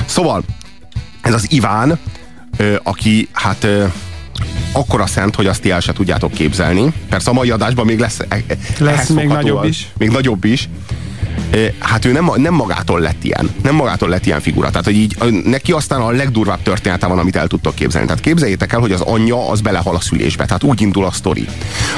Szóval, 0.06 0.44
ez 1.24 1.34
az 1.34 1.52
Iván, 1.52 2.00
aki 2.84 3.28
hát 3.32 3.68
akkora 4.72 5.06
szent, 5.06 5.36
hogy 5.36 5.48
azt 5.48 5.62
ti 5.62 5.72
el 5.72 5.80
se 5.80 5.94
tudjátok 5.94 6.32
képzelni. 6.32 6.94
Persze 7.10 7.30
a 7.30 7.34
mai 7.34 7.50
adásban 7.50 7.86
még 7.86 8.00
lesz, 8.00 8.20
e- 8.20 8.44
e- 8.48 8.86
ehhez 8.86 9.10
még 9.10 9.28
nagyobb 9.28 9.64
is. 9.64 9.92
Még 9.98 10.10
nagyobb 10.10 10.44
is. 10.44 10.70
Hát 11.80 12.06
ő 12.06 12.12
nem, 12.12 12.32
nem 12.36 12.54
magától 12.54 13.00
lett 13.00 13.24
ilyen. 13.24 13.50
Nem 13.64 13.76
magától 13.76 14.10
lett 14.10 14.26
ilyen 14.26 14.42
figura. 14.42 14.70
Tehát, 14.70 14.86
hogy 14.86 14.96
így 14.96 15.18
neki 15.46 15.72
aztán 15.72 16.02
a 16.02 16.12
legdurvább 16.12 16.62
története 16.62 17.08
van, 17.08 17.20
amit 17.20 17.36
el 17.36 17.48
tudtok 17.48 17.76
képzelni. 17.76 18.08
Tehát 18.08 18.22
képzeljétek 18.22 18.74
el, 18.74 18.80
hogy 18.80 18.92
az 18.92 19.02
anyja 19.02 19.50
az 19.50 19.62
belehal 19.62 19.96
a 19.96 20.00
szülésbe. 20.00 20.46
Tehát 20.46 20.64
úgy 20.64 20.82
indul 20.82 21.06
a 21.06 21.12
sztori. 21.12 21.48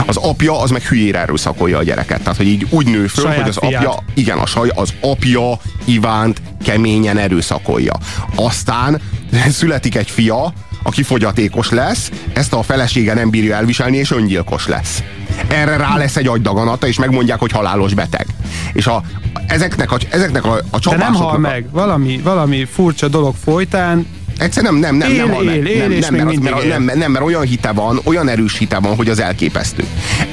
Az 0.05 0.17
apja 0.17 0.61
az 0.61 0.69
meg 0.71 0.81
hülyére 0.81 1.19
erőszakolja 1.19 1.77
a 1.77 1.83
gyereket. 1.83 2.21
Tehát, 2.21 2.37
hogy 2.37 2.47
így 2.47 2.67
úgy 2.69 2.85
nő 2.85 3.07
föl, 3.07 3.23
Saját 3.23 3.39
hogy 3.39 3.49
az 3.49 3.57
fiát. 3.57 3.85
apja, 3.85 4.03
igen, 4.13 4.37
a 4.37 4.45
saj, 4.45 4.69
az 4.75 4.93
apja 5.01 5.59
Ivánt 5.85 6.41
keményen 6.63 7.17
erőszakolja. 7.17 7.93
Aztán 8.35 9.01
születik 9.49 9.95
egy 9.95 10.09
fia, 10.09 10.53
aki 10.85 11.03
fogyatékos 11.03 11.69
lesz, 11.69 12.11
ezt 12.33 12.53
a 12.53 12.63
felesége 12.63 13.13
nem 13.13 13.29
bírja 13.29 13.55
elviselni, 13.55 13.97
és 13.97 14.11
öngyilkos 14.11 14.67
lesz. 14.67 15.03
Erre 15.47 15.77
rá 15.77 15.97
lesz 15.97 16.15
egy 16.15 16.27
agydaganata, 16.27 16.87
és 16.87 16.99
megmondják, 16.99 17.39
hogy 17.39 17.51
halálos 17.51 17.93
beteg. 17.93 18.25
És 18.73 18.87
a, 18.87 19.03
ezeknek 19.47 19.91
a, 19.91 19.97
ezeknek 20.09 20.45
a, 20.45 20.51
a 20.51 20.57
De 20.59 20.67
nem 20.69 20.79
csapásoknak 20.79 21.29
hal 21.29 21.37
meg. 21.37 21.65
Valami, 21.71 22.19
valami 22.23 22.65
furcsa 22.65 23.07
dolog 23.07 23.35
folytán 23.43 24.07
Egyszerűen 24.37 24.73
nem, 24.73 24.81
nem, 24.81 24.95
nem, 24.95 25.09
Él, 25.09 25.25
nem 25.25 25.35
hal 25.35 25.43
meg. 25.43 25.55
él, 25.55 25.65
él, 25.65 25.77
nem, 25.77 25.91
és 25.91 26.07
nem, 26.07 26.13
még 26.27 26.39
mert, 26.39 26.55
mert, 26.55 26.67
nem, 26.67 26.97
nem, 26.97 27.11
mert 27.11 27.25
olyan 27.25 27.43
hite 27.43 27.71
van, 27.71 27.99
olyan 28.03 28.27
erős 28.27 28.57
hite 28.57 28.79
van, 28.79 28.95
hogy 28.95 29.09
az 29.09 29.19
elképesztő. 29.19 29.83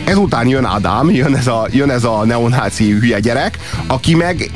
Ezután 0.05 0.49
jön 0.49 0.65
Ádám, 0.65 1.11
jön 1.11 1.37
ez 1.37 1.47
a, 1.47 1.67
jön 1.71 1.91
ez 1.91 2.05
a 2.05 2.25
neonáci 2.25 2.91
hülye 2.91 3.21
gyerek, 3.21 3.59
aki 3.87 4.15
meg 4.15 4.51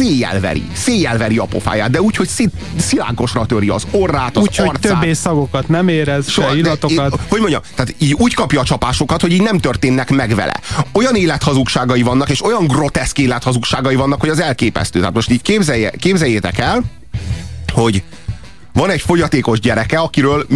széjjel 0.00 0.40
veri, 0.40 0.62
széjjel 0.72 1.18
veri 1.18 1.38
a 1.38 1.44
pofáját, 1.44 1.90
de 1.90 2.00
úgy, 2.02 2.16
hogy 2.16 2.28
szét, 2.28 2.50
szilánkosra 2.78 3.46
töri 3.46 3.68
az 3.68 3.86
orrát, 3.90 4.36
az 4.36 4.42
úgyhogy 4.42 4.68
arcát. 4.68 4.92
többé 4.92 5.12
szagokat 5.12 5.68
nem 5.68 5.88
érez, 5.88 6.28
Soha, 6.28 6.48
se 6.48 6.52
de 6.54 6.58
illatokat. 6.60 7.12
így- 7.12 7.20
hogy 7.28 7.40
mondjam, 7.40 7.60
tehát 7.74 7.94
így 7.98 8.12
úgy 8.12 8.34
kapja 8.34 8.60
a 8.60 8.64
csapásokat, 8.64 9.20
hogy 9.20 9.32
így 9.32 9.42
nem 9.42 9.58
történnek 9.58 10.10
meg 10.10 10.34
vele. 10.34 10.60
Olyan 10.92 11.14
élethazugságai 11.14 12.02
vannak, 12.02 12.30
és 12.30 12.44
olyan 12.44 12.66
groteszk 12.66 13.18
élethazugságai 13.18 13.94
vannak, 13.94 14.20
hogy 14.20 14.28
az 14.28 14.40
elképesztő. 14.40 14.98
Tehát 14.98 15.14
most 15.14 15.30
így 15.30 15.42
képzelje, 15.42 15.90
képzeljétek 15.90 16.58
el, 16.58 16.82
hogy 17.72 18.02
van 18.72 18.90
egy 18.90 19.00
fogyatékos 19.00 19.60
gyereke, 19.60 19.98
akiről 19.98 20.46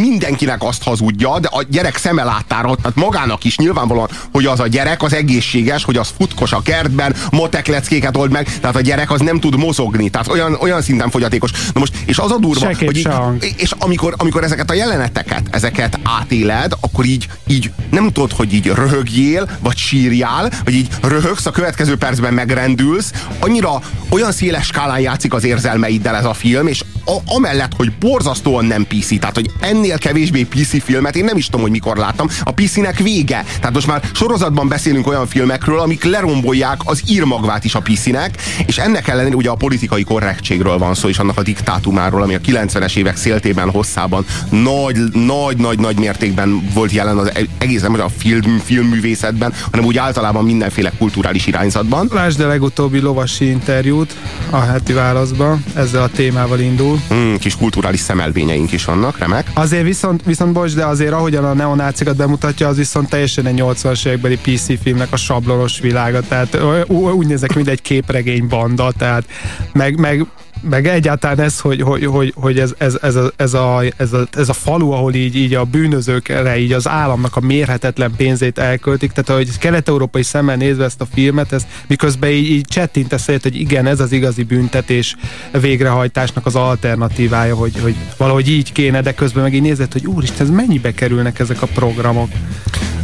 mindenkinek 0.00 0.62
azt 0.62 0.82
hazudja, 0.82 1.38
de 1.38 1.48
a 1.50 1.62
gyerek 1.62 1.96
szeme 1.96 2.24
láttára, 2.24 2.74
tehát 2.74 2.96
magának 2.96 3.44
is 3.44 3.56
nyilvánvalóan, 3.56 4.08
hogy 4.32 4.46
az 4.46 4.60
a 4.60 4.66
gyerek 4.66 5.02
az 5.02 5.12
egészséges, 5.12 5.84
hogy 5.84 5.96
az 5.96 6.08
futkos 6.18 6.52
a 6.52 6.62
kertben, 6.62 7.14
motekleckéket 7.30 8.16
old 8.16 8.30
meg, 8.30 8.58
tehát 8.60 8.76
a 8.76 8.80
gyerek 8.80 9.10
az 9.10 9.20
nem 9.20 9.40
tud 9.40 9.56
mozogni, 9.56 10.08
tehát 10.08 10.28
olyan, 10.28 10.56
olyan 10.60 10.82
szinten 10.82 11.10
fogyatékos. 11.10 11.50
Na 11.50 11.80
most, 11.80 11.92
és 12.06 12.18
az 12.18 12.30
a 12.30 12.38
durva, 12.38 12.60
Se 12.60 12.72
kép, 12.72 12.88
hogy 12.88 12.96
így, 12.96 13.54
és 13.56 13.70
amikor, 13.78 14.14
amikor 14.16 14.44
ezeket 14.44 14.70
a 14.70 14.74
jeleneteket, 14.74 15.42
ezeket 15.50 16.00
átéled, 16.02 16.72
akkor 16.80 17.04
így, 17.04 17.28
így 17.46 17.70
nem 17.90 18.12
tudod, 18.12 18.32
hogy 18.32 18.52
így 18.52 18.66
röhögjél, 18.66 19.48
vagy 19.60 19.76
sírjál, 19.76 20.50
vagy 20.64 20.74
így 20.74 20.88
röhögsz, 21.02 21.46
a 21.46 21.50
következő 21.50 21.96
percben 21.96 22.34
megrendülsz. 22.34 23.12
Annyira 23.38 23.80
olyan 24.08 24.32
széles 24.32 24.66
skálán 24.66 25.00
játszik 25.00 25.32
az 25.32 25.44
érzelmeiddel 25.44 26.16
ez 26.16 26.24
a 26.24 26.34
film, 26.34 26.66
és 26.66 26.82
a, 27.04 27.16
amellett, 27.26 27.57
hogy 27.76 27.92
borzasztóan 28.00 28.64
nem 28.64 28.86
PC, 28.86 29.18
tehát 29.18 29.34
hogy 29.34 29.50
ennél 29.60 29.98
kevésbé 29.98 30.42
PC 30.42 30.82
filmet 30.82 31.16
én 31.16 31.24
nem 31.24 31.36
is 31.36 31.44
tudom, 31.44 31.60
hogy 31.60 31.70
mikor 31.70 31.96
láttam. 31.96 32.28
A 32.42 32.52
PC-nek 32.52 32.98
vége. 32.98 33.44
Tehát 33.58 33.74
most 33.74 33.86
már 33.86 34.02
sorozatban 34.12 34.68
beszélünk 34.68 35.06
olyan 35.06 35.26
filmekről, 35.26 35.78
amik 35.78 36.04
lerombolják 36.04 36.80
az 36.84 37.02
írmagvát 37.08 37.64
is 37.64 37.74
a 37.74 37.80
PC-nek, 37.80 38.42
és 38.66 38.78
ennek 38.78 39.08
ellenére 39.08 39.36
ugye 39.36 39.50
a 39.50 39.54
politikai 39.54 40.02
korrektségről 40.02 40.78
van 40.78 40.94
szó, 40.94 41.08
és 41.08 41.18
annak 41.18 41.38
a 41.38 41.42
diktátumáról, 41.42 42.22
ami 42.22 42.34
a 42.34 42.40
90-es 42.40 42.96
évek 42.96 43.16
széltében, 43.16 43.70
hosszában 43.70 44.26
nagy, 44.50 44.96
nagy, 45.12 45.56
nagy, 45.56 45.78
nagy 45.78 45.98
mértékben 45.98 46.70
volt 46.74 46.92
jelen 46.92 47.18
az 47.18 47.32
egész 47.58 47.80
nem 47.80 48.00
a 48.00 48.08
film, 48.18 48.58
filmművészetben, 48.64 49.54
hanem 49.70 49.86
úgy 49.86 49.96
általában 49.96 50.44
mindenféle 50.44 50.92
kulturális 50.98 51.46
irányzatban. 51.46 52.08
Lásd 52.12 52.40
a 52.40 52.46
legutóbbi 52.46 52.98
lovasi 52.98 53.50
interjút 53.50 54.16
a 54.50 54.60
heti 54.60 54.92
válaszban, 54.92 55.64
ezzel 55.74 56.02
a 56.02 56.08
témával 56.08 56.60
indul. 56.60 57.00
Hmm, 57.08 57.38
kis 57.48 57.56
kulturális 57.56 58.00
szemelvényeink 58.00 58.72
is 58.72 58.84
vannak, 58.84 59.18
remek. 59.18 59.50
Azért 59.54 59.82
viszont, 59.82 60.22
viszont 60.24 60.52
bocs, 60.52 60.74
de 60.74 60.84
azért 60.84 61.12
ahogyan 61.12 61.44
a 61.44 61.52
neonácikat 61.52 62.16
bemutatja, 62.16 62.68
az 62.68 62.76
viszont 62.76 63.08
teljesen 63.08 63.46
egy 63.46 63.60
80-as 63.62 64.06
évekbeli 64.06 64.36
PC 64.36 64.82
filmnek 64.82 65.12
a 65.12 65.16
sablonos 65.16 65.80
világa, 65.80 66.20
tehát 66.20 66.58
úgy 66.88 67.26
nézek, 67.26 67.54
mint 67.54 67.68
egy 67.68 67.82
képregény 67.82 68.46
banda, 68.48 68.92
tehát 68.92 69.24
meg, 69.72 69.98
meg 69.98 70.26
meg 70.60 70.86
egyáltalán 70.86 71.40
ez, 71.40 71.60
hogy, 71.60 71.82
hogy, 71.82 72.04
hogy, 72.04 72.32
hogy 72.36 72.58
ez, 72.58 72.74
ez, 72.78 72.98
ez, 73.02 73.14
a, 73.14 73.32
ez, 73.36 73.54
a, 73.54 73.82
ez, 73.96 74.12
a, 74.12 74.26
ez 74.32 74.48
a 74.48 74.52
falu, 74.52 74.90
ahol 74.90 75.14
így, 75.14 75.36
így 75.36 75.54
a 75.54 75.64
bűnözőkre 75.64 76.58
így 76.58 76.72
az 76.72 76.88
államnak 76.88 77.36
a 77.36 77.40
mérhetetlen 77.40 78.12
pénzét 78.16 78.58
elköltik, 78.58 79.12
tehát 79.12 79.42
hogy 79.42 79.58
kelet-európai 79.58 80.22
szemmel 80.22 80.56
nézve 80.56 80.84
ezt 80.84 81.00
a 81.00 81.06
filmet, 81.14 81.52
ez 81.52 81.66
miközben 81.86 82.30
így, 82.30 82.50
így 82.50 82.66
csettintesz 82.68 83.26
hogy 83.26 83.60
igen, 83.60 83.86
ez 83.86 84.00
az 84.00 84.12
igazi 84.12 84.42
büntetés 84.42 85.16
végrehajtásnak 85.60 86.46
az 86.46 86.54
alternatívája, 86.54 87.54
hogy, 87.54 87.80
hogy 87.80 87.94
valahogy 88.16 88.48
így 88.48 88.72
kéne, 88.72 89.00
de 89.00 89.14
közben 89.14 89.42
meg 89.42 89.54
így 89.54 89.62
nézed, 89.62 89.92
hogy 89.92 90.06
úristen, 90.06 90.46
ez 90.46 90.52
mennyibe 90.52 90.92
kerülnek 90.92 91.38
ezek 91.38 91.62
a 91.62 91.66
programok. 91.66 92.28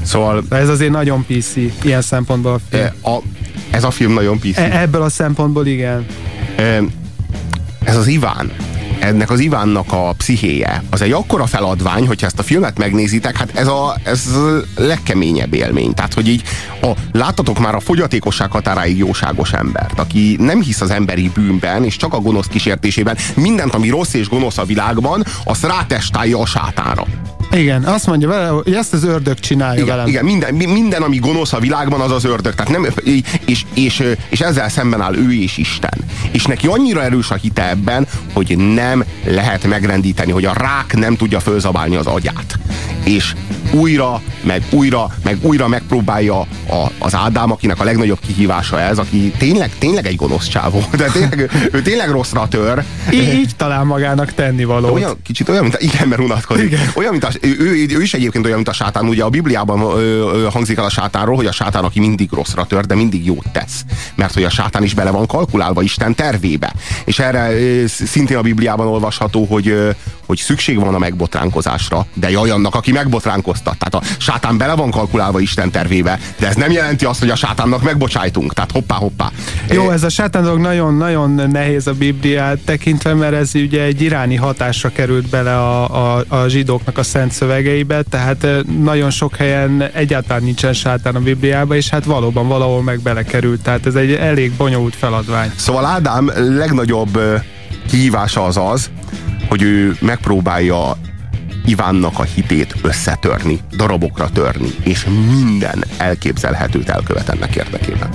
Szóval 0.02 0.44
ez 0.50 0.68
azért 0.68 0.90
nagyon 0.90 1.24
PC 1.26 1.56
ilyen 1.82 2.02
szempontból 2.02 2.52
a 2.52 2.60
film. 2.70 2.82
e, 2.82 2.94
a, 3.10 3.22
ez 3.70 3.84
a 3.84 3.90
film 3.90 4.12
nagyon 4.12 4.38
PC. 4.38 4.56
E- 4.56 4.80
ebből 4.80 5.02
a 5.02 5.08
szempontból 5.08 5.66
igen. 5.66 6.06
Ö, 6.58 6.78
ez 7.84 7.96
az 7.96 8.06
Iván, 8.06 8.52
ennek 8.98 9.30
az 9.30 9.40
Ivánnak 9.40 9.92
a 9.92 10.12
pszichéje, 10.16 10.82
az 10.90 11.02
egy 11.02 11.12
akkora 11.12 11.46
feladvány, 11.46 12.06
hogyha 12.06 12.26
ezt 12.26 12.38
a 12.38 12.42
filmet 12.42 12.78
megnézitek, 12.78 13.36
hát 13.36 13.50
ez 13.54 13.66
a, 13.66 13.96
ez 14.02 14.26
a 14.26 14.60
legkeményebb 14.76 15.54
élmény. 15.54 15.94
Tehát, 15.94 16.14
hogy 16.14 16.28
így 16.28 16.42
a, 16.82 16.90
láttatok 17.12 17.58
már 17.58 17.74
a 17.74 17.80
fogyatékosság 17.80 18.50
határáig 18.50 18.98
jóságos 18.98 19.52
embert, 19.52 19.98
aki 19.98 20.36
nem 20.40 20.60
hisz 20.60 20.80
az 20.80 20.90
emberi 20.90 21.30
bűnben, 21.34 21.84
és 21.84 21.96
csak 21.96 22.14
a 22.14 22.20
gonosz 22.20 22.46
kísértésében 22.46 23.16
mindent, 23.34 23.74
ami 23.74 23.88
rossz 23.88 24.14
és 24.14 24.28
gonosz 24.28 24.58
a 24.58 24.64
világban, 24.64 25.24
azt 25.44 25.64
rátestálja 25.64 26.38
a 26.38 26.46
sátánra. 26.46 27.04
Igen, 27.54 27.82
azt 27.84 28.06
mondja 28.06 28.28
vele, 28.28 28.46
hogy 28.48 28.74
ezt 28.74 28.92
az 28.92 29.04
ördög 29.04 29.38
csinálja 29.38 29.82
Igen, 29.82 29.86
velem. 29.86 30.06
igen 30.06 30.24
minden, 30.24 30.54
mi- 30.54 30.66
minden, 30.66 31.02
ami 31.02 31.16
gonosz 31.18 31.52
a 31.52 31.58
világban, 31.58 32.00
az 32.00 32.10
az 32.10 32.24
ördög. 32.24 32.54
Tehát 32.54 32.72
nem, 32.72 32.86
és, 33.44 33.64
és, 33.74 34.02
és 34.28 34.40
ezzel 34.40 34.68
szemben 34.68 35.00
áll 35.00 35.14
ő 35.14 35.32
és 35.32 35.56
Isten. 35.56 35.98
És 36.30 36.44
neki 36.44 36.66
annyira 36.66 37.02
erős 37.02 37.30
a 37.30 37.34
hite 37.34 37.68
ebben, 37.68 38.06
hogy 38.32 38.58
nem 38.58 39.04
lehet 39.24 39.66
megrendíteni, 39.66 40.32
hogy 40.32 40.44
a 40.44 40.52
rák 40.52 40.96
nem 40.96 41.16
tudja 41.16 41.40
fölzabálni 41.40 41.96
az 41.96 42.06
agyát. 42.06 42.58
És 43.04 43.34
újra, 43.74 44.22
meg 44.40 44.62
újra, 44.70 45.10
meg 45.24 45.38
újra 45.40 45.68
megpróbálja 45.68 46.40
a, 46.40 46.46
az 46.98 47.14
Ádám, 47.14 47.50
akinek 47.50 47.80
a 47.80 47.84
legnagyobb 47.84 48.18
kihívása 48.26 48.80
ez, 48.80 48.98
aki 48.98 49.32
tényleg, 49.38 49.70
tényleg 49.78 50.06
egy 50.06 50.16
gonosz 50.16 50.48
csávó, 50.48 50.82
de 50.96 51.10
tényleg, 51.10 51.68
ő 51.72 51.82
tényleg 51.82 52.10
rosszra 52.10 52.48
tör. 52.48 52.84
Így, 53.12 53.32
így 53.32 53.56
talál 53.56 53.84
magának 53.84 54.32
tennivalót. 54.32 54.90
Olyan, 54.90 55.16
kicsit 55.22 55.48
olyan, 55.48 55.62
mint 55.62 55.74
a, 55.74 55.78
igen, 55.80 56.08
mert 56.08 56.20
unatkozik. 56.20 56.64
Igen. 56.64 56.90
Olyan, 56.94 57.10
mint 57.10 57.24
a, 57.24 57.28
ő, 57.40 57.56
ő, 57.58 57.86
ő, 57.96 58.02
is 58.02 58.14
egyébként 58.14 58.44
olyan, 58.44 58.56
mint 58.56 58.68
a 58.68 58.72
sátán. 58.72 59.08
Ugye 59.08 59.24
a 59.24 59.28
Bibliában 59.28 59.80
ö, 59.80 60.00
ö, 60.34 60.48
hangzik 60.52 60.78
el 60.78 60.84
a 60.84 60.90
sátánról, 60.90 61.36
hogy 61.36 61.46
a 61.46 61.52
sátán, 61.52 61.84
aki 61.84 62.00
mindig 62.00 62.32
rosszra 62.32 62.64
tör, 62.64 62.86
de 62.86 62.94
mindig 62.94 63.26
jót 63.26 63.46
tesz. 63.52 63.84
Mert 64.14 64.34
hogy 64.34 64.44
a 64.44 64.50
sátán 64.50 64.82
is 64.82 64.94
bele 64.94 65.10
van 65.10 65.26
kalkulálva 65.26 65.82
Isten 65.82 66.14
tervébe. 66.14 66.72
És 67.04 67.18
erre 67.18 67.52
ö, 67.52 67.86
szintén 67.86 68.36
a 68.36 68.42
Bibliában 68.42 68.86
olvasható, 68.86 69.44
hogy, 69.44 69.68
ö, 69.68 69.90
hogy 70.26 70.38
szükség 70.38 70.78
van 70.78 70.94
a 70.94 70.98
megbotránkozásra, 70.98 72.06
de 72.14 72.30
jaj 72.30 72.50
annak, 72.50 72.74
aki 72.74 72.92
megbotránkoztat. 72.94 73.76
Tehát 73.78 73.94
a 73.94 74.14
sátán 74.18 74.58
bele 74.58 74.74
van 74.74 74.90
kalkulálva 74.90 75.40
Isten 75.40 75.70
tervébe, 75.70 76.18
de 76.38 76.46
ez 76.46 76.54
nem 76.54 76.70
jelenti 76.70 77.04
azt, 77.04 77.20
hogy 77.20 77.30
a 77.30 77.34
sátánnak 77.34 77.82
megbocsájtunk. 77.82 78.52
Tehát 78.54 78.72
hoppá, 78.72 78.94
hoppá. 78.94 79.30
Jó, 79.70 79.90
ez 79.90 80.02
a 80.02 80.08
sátán 80.08 80.42
dolog 80.42 80.60
nagyon-nagyon 80.60 81.50
nehéz 81.50 81.86
a 81.86 81.92
Bibliát 81.92 82.58
tekintve, 82.58 83.14
mert 83.14 83.34
ez 83.34 83.54
ugye 83.54 83.82
egy 83.82 84.00
iráni 84.00 84.36
hatásra 84.36 84.88
került 84.88 85.28
bele 85.28 85.56
a, 85.56 86.16
a, 86.16 86.24
a 86.28 86.48
zsidóknak 86.48 86.98
a 86.98 87.02
szent 87.02 87.32
szövegeibe, 87.32 88.02
tehát 88.02 88.46
nagyon 88.82 89.10
sok 89.10 89.36
helyen 89.36 89.82
egyáltalán 89.92 90.42
nincsen 90.42 90.72
sátán 90.72 91.14
a 91.14 91.20
Bibliában, 91.20 91.76
és 91.76 91.88
hát 91.88 92.04
valóban 92.04 92.48
valahol 92.48 92.82
meg 92.82 93.00
belekerült, 93.00 93.62
tehát 93.62 93.86
ez 93.86 93.94
egy 93.94 94.12
elég 94.12 94.52
bonyolult 94.52 94.94
feladvány. 94.94 95.52
Szóval 95.56 95.84
Ádám 95.84 96.30
legnagyobb 96.34 97.18
kihívása 97.88 98.44
az 98.44 98.56
az, 98.56 98.90
hogy 99.48 99.62
ő 99.62 99.96
megpróbálja 100.00 100.96
Ivánnak 101.66 102.18
a 102.18 102.22
hitét 102.22 102.74
összetörni, 102.82 103.60
darabokra 103.76 104.28
törni, 104.30 104.74
és 104.82 105.06
minden 105.30 105.84
elképzelhetőt 105.96 106.88
elkövet 106.88 107.28
ennek 107.28 107.56
érdekében. 107.56 108.08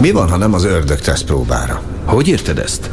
Mi 0.00 0.10
van, 0.10 0.28
ha 0.28 0.36
nem 0.36 0.54
az 0.54 0.64
ördög 0.64 1.00
tesz 1.00 1.22
próbára? 1.22 1.82
Hogy 2.04 2.28
érted 2.28 2.58
ezt? 2.58 2.90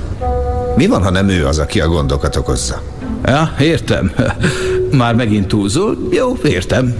Mi 0.75 0.88
van, 0.88 1.03
ha 1.03 1.10
nem 1.10 1.29
ő 1.29 1.46
az, 1.46 1.60
aki 1.60 1.81
a 1.81 1.88
gondokat 1.88 2.36
okozza? 2.36 2.81
Ja, 3.25 3.55
értem. 3.60 4.12
Már 4.91 5.15
megint 5.15 5.48
túlzol? 5.48 5.98
Jó, 6.12 6.38
értem. 6.43 6.96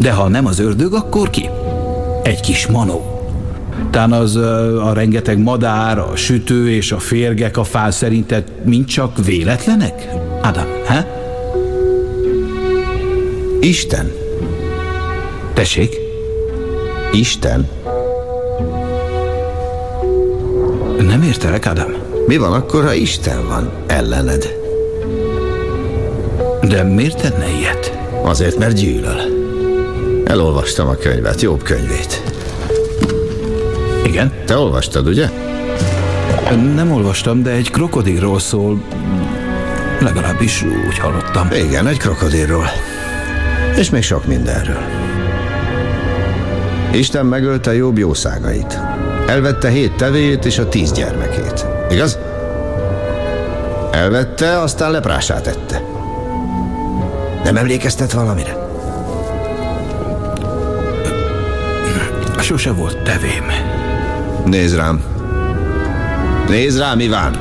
De 0.00 0.12
ha 0.12 0.28
nem 0.28 0.46
az 0.46 0.58
ördög, 0.58 0.94
akkor 0.94 1.30
ki? 1.30 1.48
Egy 2.22 2.40
kis 2.40 2.66
manó. 2.66 3.18
Tán 3.90 4.12
az 4.12 4.36
a 4.82 4.92
rengeteg 4.94 5.38
madár, 5.38 5.98
a 5.98 6.16
sütő 6.16 6.70
és 6.70 6.92
a 6.92 6.98
férgek 6.98 7.56
a 7.56 7.64
fál 7.64 7.90
szerinted 7.90 8.52
mind 8.64 8.84
csak 8.84 9.24
véletlenek? 9.24 10.08
Ádám, 10.42 10.66
he? 10.86 11.17
Isten. 13.60 14.12
Tessék? 15.54 15.96
Isten. 17.12 17.68
Nem 20.98 21.22
értelek, 21.22 21.66
Ádám. 21.66 21.96
Mi 22.26 22.36
van 22.36 22.52
akkor, 22.52 22.84
ha 22.84 22.92
Isten 22.92 23.46
van 23.46 23.70
ellened? 23.86 24.56
De 26.62 26.82
miért 26.82 27.20
tenne 27.20 27.48
ilyet? 27.58 27.98
Azért, 28.22 28.58
mert 28.58 28.74
gyűlöl. 28.74 29.20
Elolvastam 30.24 30.88
a 30.88 30.94
könyvet, 30.94 31.40
jobb 31.40 31.62
könyvét. 31.62 32.22
Igen? 34.04 34.32
Te 34.46 34.56
olvastad, 34.56 35.06
ugye? 35.06 35.30
Nem 36.74 36.92
olvastam, 36.92 37.42
de 37.42 37.50
egy 37.50 37.70
krokodilról 37.70 38.38
szól. 38.38 38.82
Legalábbis 40.00 40.62
úgy 40.62 40.98
hallottam. 40.98 41.48
Igen, 41.52 41.86
egy 41.86 41.96
krokodilról. 41.98 42.64
És 43.78 43.90
még 43.90 44.02
sok 44.02 44.26
mindenről. 44.26 44.82
Isten 46.92 47.26
megölte 47.26 47.74
jobb 47.74 47.98
jószágait. 47.98 48.78
Elvette 49.26 49.68
hét 49.68 49.96
tevéjét 49.96 50.44
és 50.44 50.58
a 50.58 50.68
tíz 50.68 50.92
gyermekét. 50.92 51.66
Igaz? 51.90 52.18
Elvette, 53.90 54.60
aztán 54.60 54.90
leprását 54.90 55.42
tette. 55.42 55.82
Nem 57.44 57.56
emlékeztet 57.56 58.12
valamire? 58.12 58.56
Sose 62.40 62.72
volt 62.72 63.02
tevém. 63.02 63.44
Nézd 64.44 64.76
rám. 64.76 65.02
Nézd 66.48 66.78
rám, 66.78 67.00
Iván! 67.00 67.36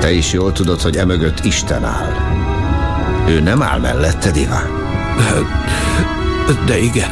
Te 0.00 0.12
is 0.12 0.32
jól 0.32 0.52
tudod, 0.52 0.80
hogy 0.80 0.96
emögött 0.96 1.44
Isten 1.44 1.84
áll. 1.84 2.27
Ő 3.28 3.40
nem 3.40 3.62
áll 3.62 3.78
melletted, 3.78 4.36
Iván. 4.36 4.66
De 6.66 6.78
igen. 6.78 7.10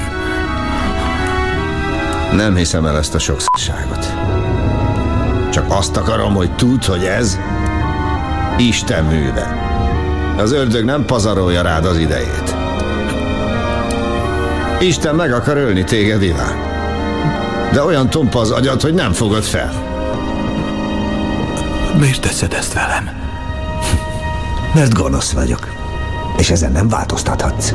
Nem 2.32 2.54
hiszem 2.54 2.86
el 2.86 2.96
ezt 2.96 3.14
a 3.14 3.18
sokszorságot. 3.18 4.12
Csak 5.52 5.64
azt 5.68 5.96
akarom, 5.96 6.34
hogy 6.34 6.54
tudd, 6.54 6.86
hogy 6.86 7.04
ez 7.04 7.38
Isten 8.58 9.04
műve. 9.04 9.64
Az 10.36 10.52
ördög 10.52 10.84
nem 10.84 11.04
pazarolja 11.04 11.62
rád 11.62 11.84
az 11.84 11.98
idejét. 11.98 12.56
Isten 14.80 15.14
meg 15.14 15.32
akar 15.32 15.56
ölni 15.56 15.84
téged, 15.84 16.22
Iván. 16.22 16.56
De 17.72 17.82
olyan 17.82 18.10
tompa 18.10 18.40
az 18.40 18.50
agyad, 18.50 18.80
hogy 18.80 18.94
nem 18.94 19.12
fogod 19.12 19.42
fel. 19.42 19.72
Miért 21.98 22.20
teszed 22.20 22.52
ezt 22.52 22.72
velem? 22.72 23.10
Mert 24.74 24.94
gonosz 24.94 25.32
vagyok. 25.32 25.75
És 26.38 26.50
ezen 26.50 26.72
nem 26.72 26.88
változtathatsz. 26.88 27.72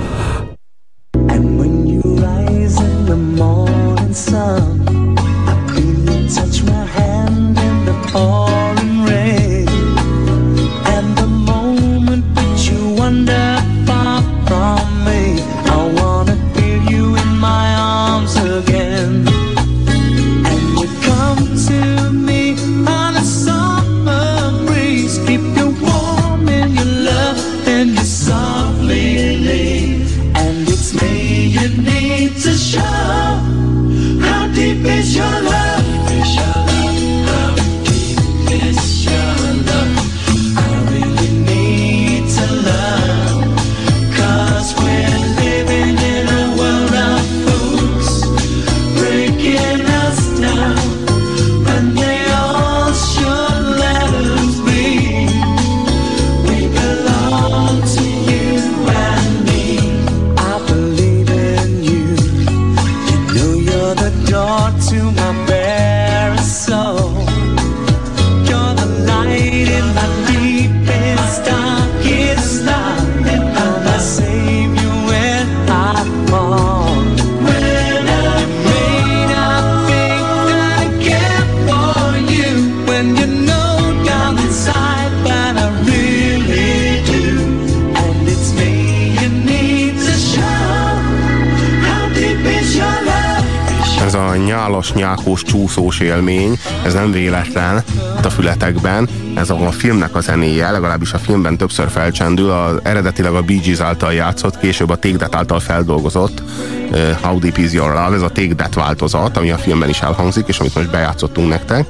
Nyálas, 94.89 94.93
nyákós, 94.93 95.43
csúszós 95.43 95.99
élmény, 95.99 96.59
ez 96.85 96.93
nem 96.93 97.11
véletlen 97.11 97.83
itt 98.17 98.25
a 98.25 98.29
fületekben. 98.29 99.09
Ez 99.35 99.49
a, 99.49 99.71
filmnek 99.71 100.15
a 100.15 100.19
zenéje, 100.19 100.71
legalábbis 100.71 101.13
a 101.13 101.17
filmben 101.17 101.57
többször 101.57 101.89
felcsendül, 101.89 102.49
az 102.49 102.79
eredetileg 102.83 103.33
a 103.33 103.41
Bee 103.41 103.59
Gees 103.63 103.79
által 103.79 104.13
játszott, 104.13 104.59
később 104.59 104.89
a 104.89 104.95
Take 104.95 105.27
által 105.31 105.59
feldolgozott 105.59 106.43
uh, 106.91 107.11
How 107.21 107.39
Deep 107.39 107.57
Is 107.57 107.71
Your 107.71 107.89
Love, 107.93 108.15
ez 108.15 108.21
a 108.21 108.29
Take 108.29 108.55
That 108.55 108.73
változat, 108.73 109.37
ami 109.37 109.51
a 109.51 109.57
filmben 109.57 109.89
is 109.89 110.01
elhangzik, 110.01 110.47
és 110.47 110.59
amit 110.59 110.75
most 110.75 110.91
bejátszottunk 110.91 111.49
nektek. 111.49 111.85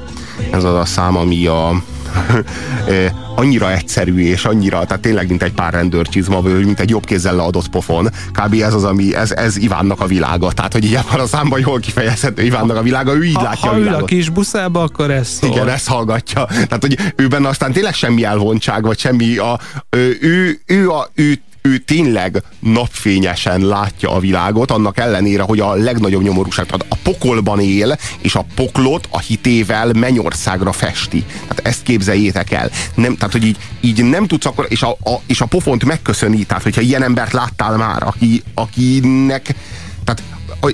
Ez 0.52 0.64
az 0.64 0.76
a 0.76 0.86
szám, 0.86 1.18
ami 1.18 1.46
a 1.46 1.84
annyira 3.36 3.72
egyszerű, 3.72 4.20
és 4.20 4.46
annyira, 4.46 4.86
tehát 4.86 5.02
tényleg 5.02 5.28
mint 5.30 5.44
egy 5.44 5.54
pár 5.54 5.74
rendőrcsizma, 5.74 6.42
vagy 6.42 6.66
mint 6.66 6.80
egy 6.80 6.90
jobb 6.90 7.06
kézzel 7.06 7.36
leadott 7.36 7.68
pofon. 7.70 8.10
Kb. 8.32 8.54
ez 8.62 8.74
az, 8.74 8.84
ami, 8.84 9.16
ez, 9.16 9.32
ez 9.32 9.58
Ivánnak 9.58 10.00
a 10.00 10.06
világa. 10.06 10.52
Tehát, 10.52 10.74
hogy 10.74 10.86
így 10.86 10.96
ebben 10.96 11.20
a 11.20 11.26
számban 11.26 11.60
jól 11.60 11.80
kifejezhető 11.80 12.44
Ivánnak 12.44 12.78
a 12.78 12.82
világa, 12.82 13.16
ő 13.16 13.24
így 13.24 13.36
Ha, 13.36 13.42
látja 13.44 13.70
ha 13.70 13.76
a 13.76 13.78
ül 13.78 13.82
a 13.82 13.86
világot. 13.86 14.10
kis 14.10 14.30
buszába, 14.30 14.82
akkor 14.82 15.12
ez 15.12 15.28
szól. 15.28 15.50
Igen, 15.50 15.70
ezt 15.70 15.88
hallgatja. 15.88 16.46
Tehát, 16.46 16.78
hogy 16.82 16.98
ő 17.16 17.28
benne 17.28 17.48
aztán 17.48 17.72
tényleg 17.72 17.94
semmi 17.94 18.24
elvontság, 18.24 18.84
vagy 18.84 19.00
semmi 19.00 19.38
a, 19.38 19.60
ő, 19.90 20.18
ő, 20.22 20.60
ő, 20.66 20.90
a, 20.90 21.10
ő, 21.14 21.42
ő 21.62 21.78
tényleg 21.78 22.44
napfényesen 22.60 23.62
látja 23.62 24.12
a 24.12 24.20
világot, 24.20 24.72
annak 24.72 24.98
ellenére, 24.98 25.44
hogy 25.44 25.60
a 25.60 25.74
legnagyobb 25.74 26.22
nyomorúság, 26.22 26.66
tehát 26.66 26.86
a 26.90 26.96
pokolban 27.04 27.60
él, 27.60 27.98
és 28.22 28.36
a 28.36 28.46
poklot 28.56 29.08
a 29.10 29.20
hitével 29.20 29.94
mennyországra 29.94 30.72
festi. 30.72 31.26
Tehát 31.42 31.60
ezt 31.68 31.84
képzeljétek 31.84 32.52
el. 32.52 32.72
Nem, 32.96 33.16
tehát, 33.16 33.32
hogy 33.32 33.46
így, 33.46 33.58
így 33.82 34.04
nem 34.04 34.28
tudsz 34.28 34.46
akkor, 34.46 34.66
és 34.70 34.82
a, 34.82 34.90
a, 34.90 35.22
és 35.26 35.42
a 35.42 35.46
pofont 35.46 35.86
megköszöni, 35.86 36.44
tehát 36.44 36.64
hogyha 36.64 36.82
ilyen 36.82 37.04
embert 37.04 37.32
láttál 37.32 37.78
már, 37.78 38.04
aki, 38.04 38.44
akinek, 38.54 39.56
tehát 40.04 40.24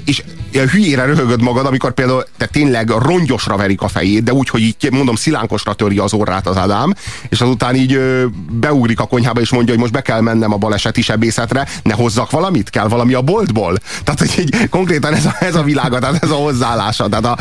és 0.05 0.23
ilyen 0.51 0.69
hülyére 0.69 1.05
röhögöd 1.05 1.41
magad, 1.41 1.65
amikor 1.65 1.93
például 1.93 2.25
te 2.37 2.45
tényleg 2.45 2.89
rongyosra 2.89 3.57
verik 3.57 3.81
a 3.81 3.87
fejét, 3.87 4.23
de 4.23 4.33
úgy, 4.33 4.49
hogy 4.49 4.61
így 4.61 4.91
mondom, 4.91 5.15
szilánkosra 5.15 5.73
töri 5.73 5.97
az 5.97 6.13
orrát 6.13 6.47
az 6.47 6.57
Ádám, 6.57 6.93
és 7.29 7.41
azután 7.41 7.75
így 7.75 7.93
ö, 7.93 8.25
beugrik 8.51 8.99
a 8.99 9.05
konyhába, 9.05 9.39
és 9.39 9.49
mondja, 9.49 9.73
hogy 9.73 9.81
most 9.81 9.93
be 9.93 10.01
kell 10.01 10.21
mennem 10.21 10.53
a 10.53 10.57
baleseti 10.57 11.01
sebészetre, 11.01 11.67
ne 11.83 11.93
hozzak 11.93 12.31
valamit, 12.31 12.69
kell 12.69 12.87
valami 12.87 13.13
a 13.13 13.21
boltból. 13.21 13.77
Tehát, 14.03 14.19
hogy 14.19 14.33
így 14.39 14.69
konkrétan 14.69 15.13
ez 15.13 15.25
a, 15.25 15.35
ez 15.39 15.55
a 15.55 15.63
világa, 15.63 15.99
tehát 15.99 16.23
ez 16.23 16.31
a 16.31 16.35
hozzáállása. 16.35 17.07
Tehát 17.09 17.25
a, 17.25 17.37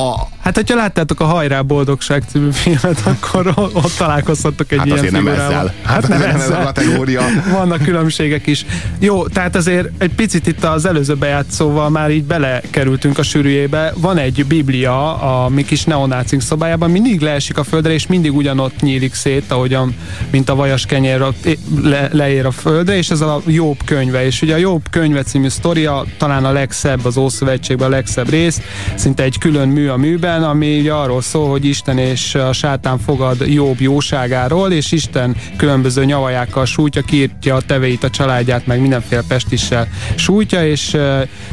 a, 0.00 0.28
Hát, 0.50 0.58
hogyha 0.58 0.76
láttátok 0.76 1.20
a 1.20 1.24
Hajrá 1.24 1.62
Boldogság 1.62 2.22
című 2.32 2.50
filmet, 2.50 3.02
akkor 3.12 3.52
ott 3.72 3.92
találkozhattok 3.98 4.72
egy 4.72 4.78
Hát 4.78 4.86
ilyen 4.86 4.98
azért 4.98 5.12
nem 5.12 5.24
figurával. 5.24 5.54
ezzel. 5.56 5.74
Hát 5.82 6.08
nem 6.08 6.18
nem 6.18 6.28
ez 6.28 6.34
a 6.34 6.42
ezzel. 6.42 6.64
kategória. 6.64 7.22
Vannak 7.58 7.82
különbségek 7.82 8.46
is. 8.46 8.66
Jó, 8.98 9.26
tehát 9.28 9.56
azért 9.56 9.88
egy 9.98 10.14
picit 10.14 10.46
itt 10.46 10.64
az 10.64 10.86
előző 10.86 11.14
bejátszóval 11.14 11.90
már 11.90 12.10
így 12.10 12.24
belekerültünk 12.24 13.18
a 13.18 13.22
sűrűjébe. 13.22 13.92
Van 13.96 14.18
egy 14.18 14.44
biblia 14.46 15.18
a 15.20 15.48
mi 15.48 15.64
kis 15.64 15.84
neonácink 15.84 16.42
szobájában, 16.42 16.90
mindig 16.90 17.20
leesik 17.20 17.58
a 17.58 17.64
földre, 17.64 17.92
és 17.92 18.06
mindig 18.06 18.34
ugyanott 18.36 18.80
nyílik 18.80 19.14
szét, 19.14 19.50
ahogyan, 19.50 19.94
mint 20.30 20.48
a 20.48 20.54
vajas 20.54 20.86
kenyér 20.86 21.24
le, 21.82 22.08
leér 22.12 22.46
a 22.46 22.50
földre, 22.50 22.96
és 22.96 23.10
ez 23.10 23.20
a 23.20 23.42
Jobb 23.46 23.78
könyve. 23.84 24.24
És 24.24 24.42
ugye 24.42 24.54
a 24.54 24.58
Jobb 24.58 24.82
könyve 24.90 25.22
című 25.22 25.48
sztoria 25.48 26.04
talán 26.18 26.44
a 26.44 26.52
legszebb 26.52 27.04
az 27.04 27.16
Ószövetségben, 27.16 27.86
a 27.86 27.90
legszebb 27.90 28.28
rész, 28.28 28.60
szinte 28.94 29.22
egy 29.22 29.38
külön 29.38 29.68
mű 29.68 29.88
a 29.88 29.96
műben, 29.96 30.39
ami 30.42 30.78
ugye 30.78 30.92
arról 30.92 31.22
szól, 31.22 31.50
hogy 31.50 31.64
Isten 31.64 31.98
és 31.98 32.34
a 32.34 32.52
sátán 32.52 32.98
fogad 32.98 33.40
Jobb 33.46 33.80
jóságáról, 33.80 34.72
és 34.72 34.92
Isten 34.92 35.36
különböző 35.56 36.04
nyavajákkal 36.04 36.64
sújtja, 36.64 37.02
kiírtja 37.02 37.54
a 37.54 37.60
teveit, 37.60 38.04
a 38.04 38.10
családját, 38.10 38.66
meg 38.66 38.80
mindenféle 38.80 39.22
pestissel 39.28 39.88
sújtja, 40.14 40.66
és 40.66 40.96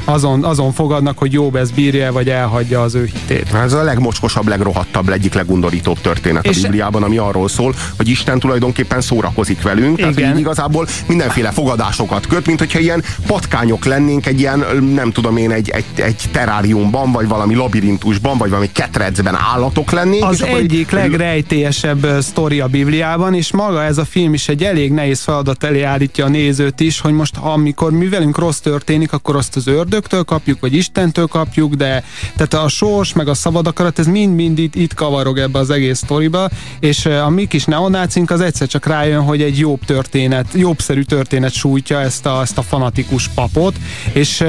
azon, 0.06 0.44
azon 0.44 0.72
fogadnak, 0.74 1.18
hogy 1.18 1.34
Jobb 1.34 1.56
ezt 1.56 1.74
bírja, 1.74 2.12
vagy 2.12 2.30
elhagyja 2.30 2.82
az 2.82 2.96
ő 2.96 3.06
hitét. 3.06 3.54
Ez 3.54 3.74
a 3.74 3.84
legmocskosabb, 3.84 4.48
legrohadtabb, 4.48 5.10
egyik 5.10 5.34
legundorítóbb 5.34 6.02
történet 6.02 6.46
És- 6.46 6.58
a 6.58 6.62
Bibliában, 6.62 7.04
ami 7.04 7.18
arról 7.18 7.48
szól, 7.48 7.76
hogy 7.98 8.08
Isten 8.08 8.40
tulajdonképpen 8.40 9.02
szórakozik 9.02 9.62
velünk, 9.62 9.98
tehát 9.98 10.18
Igen. 10.18 10.32
hogy 10.32 10.40
igazából 10.40 10.88
mindenféle 11.08 11.52
fogadásokat 11.52 12.28
köt, 12.28 12.46
mint 12.46 12.60
hogyha 12.60 12.80
ilyen 12.80 13.04
patkányok 13.28 13.86
lennénk 13.86 14.26
egy 14.26 14.40
ilyen, 14.40 14.64
nem 14.94 15.12
tudom 15.12 15.38
én, 15.38 15.52
egy, 15.52 15.70
egy, 15.70 15.86
egy 15.96 16.22
teráriumban, 16.32 17.12
vagy 17.12 17.28
valami 17.28 17.56
labirintusban, 17.56 18.38
vagy 18.38 18.50
valami 18.50 18.67
ketrecben 18.72 19.36
állatok 19.36 19.92
lennénk. 19.92 20.24
Az 20.24 20.36
és 20.36 20.42
akkor 20.42 20.60
egyik 20.60 20.92
legrejtélyesebb 20.92 22.04
ö, 22.04 22.22
sztori 22.22 22.60
a 22.60 22.68
Bibliában, 22.68 23.34
és 23.34 23.52
maga 23.52 23.84
ez 23.84 23.98
a 23.98 24.06
film 24.06 24.34
is 24.34 24.50
egy 24.50 24.64
elég 24.64 24.92
nehéz 24.92 25.22
feladat 25.22 25.64
elé 25.64 25.82
állítja 25.82 26.26
a 26.26 26.30
nézőt 26.30 26.80
is, 26.80 27.00
hogy 27.00 27.14
most 27.14 27.38
amikor 27.38 27.92
mi 27.92 28.08
velünk 28.08 28.38
rossz 28.38 28.60
történik, 28.60 29.14
akkor 29.14 29.36
azt 29.36 29.56
az 29.56 29.68
ördögtől 29.68 30.24
kapjuk, 30.24 30.60
vagy 30.60 30.74
Istentől 30.74 31.28
kapjuk, 31.28 31.74
de 31.74 32.04
tehát 32.36 32.66
a 32.66 32.68
sors, 32.68 33.14
meg 33.14 33.28
a 33.28 33.34
szabad 33.34 33.68
akarat, 33.68 34.00
ez 34.00 34.08
mind-mind 34.08 34.60
itt, 34.60 34.76
itt 34.76 34.94
kavarog 34.94 35.38
ebbe 35.38 35.60
az 35.60 35.70
egész 35.70 35.98
sztoriba, 35.98 36.50
és 36.80 37.06
a 37.06 37.30
mi 37.30 37.46
kis 37.46 37.66
neonácink 37.66 38.32
az 38.32 38.42
egyszer 38.42 38.68
csak 38.68 38.86
rájön, 38.86 39.22
hogy 39.22 39.42
egy 39.42 39.58
jobb 39.58 39.86
történet, 39.86 40.48
jobbszerű 40.54 41.02
történet 41.02 41.54
sújtja 41.54 42.00
ezt 42.00 42.26
a, 42.26 42.42
ezt 42.42 42.58
a 42.58 42.62
fanatikus 42.62 43.28
papot, 43.28 43.76
és, 44.14 44.44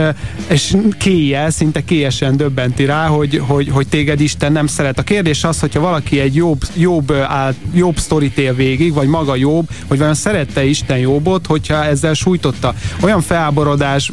és 0.48 0.76
kéjjel, 0.98 1.50
szinte 1.50 1.84
kélyesen 1.84 2.36
döbbenti 2.36 2.84
rá, 2.84 3.06
hogy, 3.06 3.42
hogy, 3.46 3.68
hogy 3.68 3.88
téged 3.88 4.07
Isten 4.16 4.52
nem 4.52 4.66
szeret. 4.66 4.98
A 4.98 5.02
kérdés 5.02 5.44
az, 5.44 5.60
hogyha 5.60 5.80
valaki 5.80 6.20
egy 6.20 6.34
jobb, 6.34 6.60
jobb, 6.76 7.12
áll, 7.12 7.54
jobb 7.74 7.98
sztorit 7.98 8.38
él 8.38 8.54
végig, 8.54 8.92
vagy 8.92 9.08
maga 9.08 9.36
jobb, 9.36 9.68
hogy 9.86 9.98
vajon 9.98 10.14
szerette 10.14 10.64
Isten 10.64 10.98
jobbot, 10.98 11.46
hogyha 11.46 11.84
ezzel 11.84 12.14
sújtotta. 12.14 12.74
Olyan 13.00 13.20
felborodás 13.20 14.12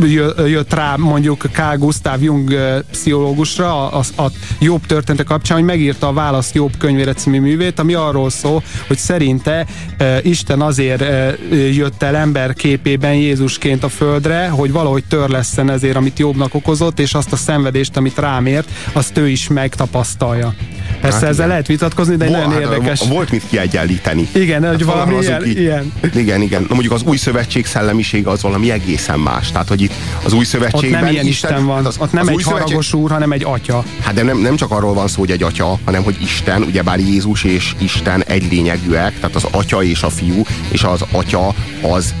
jö- 0.00 0.48
jött 0.48 0.74
rá 0.74 0.96
mondjuk 0.96 1.48
K. 1.52 1.78
Gustav 1.78 2.22
Jung 2.22 2.54
pszichológusra 2.90 3.90
a, 3.90 4.02
a, 4.16 4.22
a 4.22 4.30
jobb 4.58 4.86
története 4.86 5.24
kapcsán, 5.24 5.56
hogy 5.56 5.66
megírta 5.66 6.08
a 6.08 6.12
Válasz 6.12 6.52
jobb 6.52 6.76
könyvére 6.78 7.12
című 7.12 7.40
művét, 7.40 7.78
ami 7.78 7.94
arról 7.94 8.30
szól, 8.30 8.62
hogy 8.86 8.98
szerinte 8.98 9.66
ö, 9.98 10.16
Isten 10.22 10.60
azért 10.60 11.00
ö, 11.00 11.32
jött 11.56 12.02
el 12.02 12.16
ember 12.16 12.54
képében 12.54 13.14
Jézusként 13.14 13.84
a 13.84 13.88
földre, 13.88 14.48
hogy 14.48 14.72
valahogy 14.72 15.04
törlesszen 15.08 15.70
ezért, 15.70 15.96
amit 15.96 16.18
jobbnak 16.18 16.54
okozott, 16.54 17.00
és 17.00 17.14
azt 17.14 17.32
a 17.32 17.36
szenvedést, 17.36 17.96
amit 17.96 18.18
rám 18.18 18.46
ért, 18.46 18.68
azt 18.92 19.18
ő 19.18 19.28
is 19.30 19.48
megtapasztalja. 19.48 20.54
Persze 21.00 21.16
Hát 21.18 21.22
ezzel 21.28 21.34
igen. 21.34 21.48
lehet 21.48 21.66
vitatkozni, 21.66 22.16
de 22.16 22.24
egy 22.24 22.30
Vo- 22.30 22.40
nagyon 22.46 22.52
hát, 22.52 22.72
érdekes. 22.72 23.00
Volt 23.08 23.30
mit 23.30 23.42
kiegyenlíteni. 23.50 24.28
Igen, 24.32 24.68
hogy 24.68 24.84
valami 24.84 25.16
ilyen, 25.20 25.46
így. 25.46 25.58
ilyen. 25.58 25.92
Igen, 26.14 26.40
igen. 26.42 26.60
Na 26.62 26.68
mondjuk 26.74 26.92
az 26.92 27.02
új 27.02 27.16
szövetség 27.16 27.66
szellemisége 27.66 28.30
az 28.30 28.42
valami 28.42 28.70
egészen 28.70 29.18
más. 29.18 29.50
Tehát, 29.52 29.68
hogy 29.68 29.80
itt 29.80 29.92
az 30.24 30.32
új 30.32 30.38
Ott 30.38 30.44
szövetségben... 30.44 31.02
nem 31.02 31.12
ilyen 31.12 31.26
Isten 31.26 31.66
van, 31.66 31.86
az, 31.86 31.96
ott 31.98 32.12
nem 32.12 32.22
az 32.22 32.28
egy 32.28 32.34
új 32.34 32.42
szövetség- 32.42 32.66
haragos 32.66 32.92
úr, 32.92 33.10
hanem 33.10 33.32
egy 33.32 33.44
atya. 33.44 33.84
Hát 34.00 34.14
de 34.14 34.22
nem, 34.22 34.38
nem 34.38 34.56
csak 34.56 34.70
arról 34.70 34.94
van 34.94 35.08
szó, 35.08 35.20
hogy 35.20 35.30
egy 35.30 35.42
atya, 35.42 35.78
hanem 35.84 36.02
hogy 36.02 36.16
Isten, 36.22 36.62
ugyebár 36.62 36.98
Jézus 36.98 37.44
és 37.44 37.74
Isten 37.78 38.22
egy 38.26 38.46
lényegűek, 38.50 39.14
tehát 39.20 39.36
az 39.36 39.46
atya 39.50 39.82
és 39.82 40.02
a 40.02 40.10
fiú, 40.10 40.42
és 40.68 40.82
az 40.82 41.04
atya 41.12 41.54
az 41.82 42.14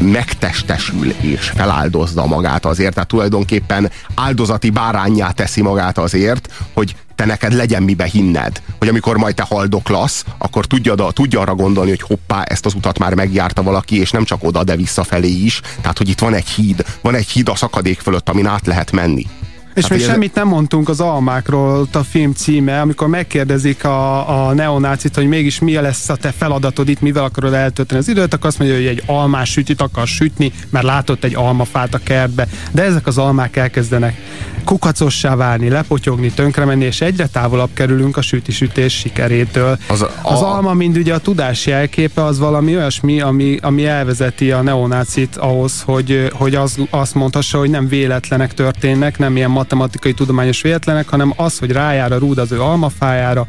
megtestesül 0.00 1.10
és 1.10 1.52
feláldozza 1.54 2.26
magát 2.26 2.64
azért, 2.64 2.94
tehát 2.94 3.08
tulajdonképpen 3.08 3.90
áldozati 4.14 4.70
bárányá 4.70 5.30
teszi 5.30 5.62
magát 5.62 5.98
azért, 5.98 6.48
hogy 6.72 6.94
te 7.14 7.26
neked 7.26 7.52
legyen 7.52 7.82
mibe 7.82 8.04
hinned, 8.04 8.62
hogy 8.78 8.88
amikor 8.88 9.16
majd 9.16 9.34
te 9.34 9.42
haldoklasz, 9.48 10.24
akkor 10.38 10.66
tudja, 10.66 10.94
tudja 10.94 11.40
arra 11.40 11.54
gondolni, 11.54 11.90
hogy 11.90 12.02
hoppá, 12.02 12.42
ezt 12.42 12.66
az 12.66 12.74
utat 12.74 12.98
már 12.98 13.14
megjárta 13.14 13.62
valaki, 13.62 14.00
és 14.00 14.10
nem 14.10 14.24
csak 14.24 14.44
oda, 14.44 14.64
de 14.64 14.76
visszafelé 14.76 15.28
is. 15.28 15.60
Tehát, 15.80 15.98
hogy 15.98 16.08
itt 16.08 16.18
van 16.18 16.34
egy 16.34 16.48
híd, 16.48 16.84
van 17.00 17.14
egy 17.14 17.28
híd 17.28 17.48
a 17.48 17.54
szakadék 17.54 18.00
fölött, 18.00 18.28
amin 18.28 18.46
át 18.46 18.66
lehet 18.66 18.92
menni. 18.92 19.26
És 19.74 19.82
Hát, 19.82 19.90
még 19.90 20.00
semmit 20.00 20.34
nem 20.34 20.48
mondtunk 20.48 20.88
az 20.88 21.00
almákról, 21.00 21.78
ott 21.80 21.96
a 21.96 22.02
film 22.02 22.32
címe, 22.32 22.80
amikor 22.80 23.08
megkérdezik 23.08 23.84
a, 23.84 24.46
a 24.48 24.52
neonácit, 24.54 25.14
hogy 25.14 25.28
mégis 25.28 25.58
mi 25.58 25.74
lesz 25.74 26.08
a 26.08 26.16
te 26.16 26.32
feladatod 26.36 26.88
itt, 26.88 27.00
mivel 27.00 27.24
akarod 27.24 27.52
eltölteni 27.52 28.00
az 28.00 28.08
időt, 28.08 28.34
akkor 28.34 28.46
azt 28.46 28.58
mondja, 28.58 28.76
hogy 28.76 28.86
egy 28.86 29.02
almás 29.06 29.50
sütit 29.50 29.80
akar 29.80 30.06
sütni, 30.06 30.52
mert 30.70 30.84
látott 30.84 31.24
egy 31.24 31.34
almafát 31.34 31.94
a 31.94 31.98
kertbe. 32.02 32.46
De 32.70 32.82
ezek 32.82 33.06
az 33.06 33.18
almák 33.18 33.56
elkezdenek 33.56 34.16
kukacossá 34.64 35.34
válni, 35.36 35.68
lepotyogni, 35.68 36.30
tönkre 36.30 36.64
menni, 36.64 36.84
és 36.84 37.00
egyre 37.00 37.26
távolabb 37.26 37.68
kerülünk 37.74 38.16
a 38.16 38.22
süti-sütés 38.22 38.92
sikerétől. 38.98 39.78
Az 39.86 40.02
a- 40.02 40.10
az 40.22 40.40
alma, 40.40 40.72
mind 40.74 40.96
ugye 40.96 41.14
a 41.14 41.18
tudás 41.18 41.66
jelképe, 41.66 42.24
az 42.24 42.38
valami 42.38 42.76
olyasmi, 42.76 43.20
ami, 43.20 43.56
ami 43.62 43.86
elvezeti 43.86 44.50
a 44.52 44.62
neonácit 44.62 45.36
ahhoz, 45.36 45.82
hogy, 45.86 46.30
hogy 46.32 46.54
az, 46.54 46.76
azt 46.90 47.14
mondhassa, 47.14 47.58
hogy 47.58 47.70
nem 47.70 47.88
véletlenek 47.88 48.54
történnek, 48.54 49.18
nem 49.18 49.36
ilyen 49.36 49.50
matematikai 49.60 50.12
tudományos 50.12 50.62
véletlenek, 50.62 51.08
hanem 51.08 51.32
az, 51.36 51.58
hogy 51.58 51.70
rájár 51.70 52.12
a 52.12 52.18
rúd 52.18 52.38
az 52.38 52.52
ő 52.52 52.60
almafájára, 52.60 53.46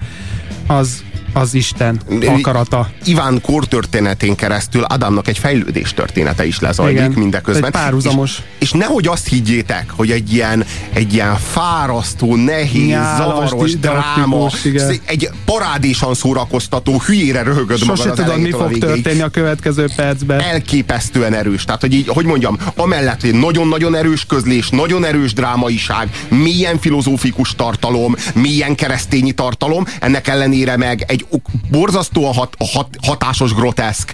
az, 0.67 1.03
az 1.33 1.53
Isten 1.53 2.01
akarata. 2.25 2.89
Iván 3.05 3.41
kortörténetén 3.41 4.35
keresztül 4.35 4.83
Adamnak 4.83 5.27
egy 5.27 5.37
fejlődés 5.37 5.93
története 5.93 6.45
is 6.45 6.59
lezajlik 6.59 6.97
Igen, 6.97 7.11
mindeközben. 7.11 7.65
egy 7.65 7.71
párhuzamos. 7.71 8.37
És, 8.37 8.43
és 8.61 8.71
nehogy 8.71 9.07
azt 9.07 9.27
higgyétek, 9.27 9.89
hogy 9.95 10.11
egy 10.11 10.33
ilyen, 10.33 10.65
egy 10.93 11.13
ilyen 11.13 11.37
fárasztó, 11.37 12.35
nehéz, 12.35 12.87
Nyálas, 12.87 13.49
zavaros 13.49 13.79
dráma, 13.79 14.49
igen. 14.63 14.91
egy 15.05 15.29
parádésan 15.45 16.13
szórakoztató, 16.13 17.01
hülyére 17.05 17.43
röhögöd 17.43 17.79
magad 17.79 17.97
Sose 17.97 18.09
az 18.11 18.17
tudod, 18.17 18.39
mi 18.39 18.51
a 18.51 18.57
fog 18.57 18.67
végéig. 18.67 18.93
történni 18.93 19.21
a 19.21 19.29
következő 19.29 19.89
percben. 19.95 20.39
elképesztően 20.39 21.33
erős. 21.33 21.63
Tehát, 21.63 21.81
hogy 21.81 21.93
így, 21.93 22.07
hogy 22.07 22.25
mondjam, 22.25 22.57
amellett, 22.75 23.21
hogy 23.21 23.33
nagyon-nagyon 23.33 23.95
erős 23.95 24.25
közlés, 24.25 24.69
nagyon 24.69 25.05
erős 25.05 25.33
drámaiság, 25.33 26.09
mélyen 26.29 26.79
filozófikus 26.79 27.55
tartalom, 27.55 28.15
mélyen 28.33 28.75
keresztényi 28.75 29.31
tartalom, 29.31 29.85
ennek 29.99 30.27
ellenére 30.27 30.77
meg 30.77 31.03
egy 31.07 31.25
ok- 31.29 31.49
borzasztóan 31.71 32.33
hat, 32.33 32.55
hat, 32.73 32.87
hatásos, 33.01 33.53
groteszk, 33.53 34.13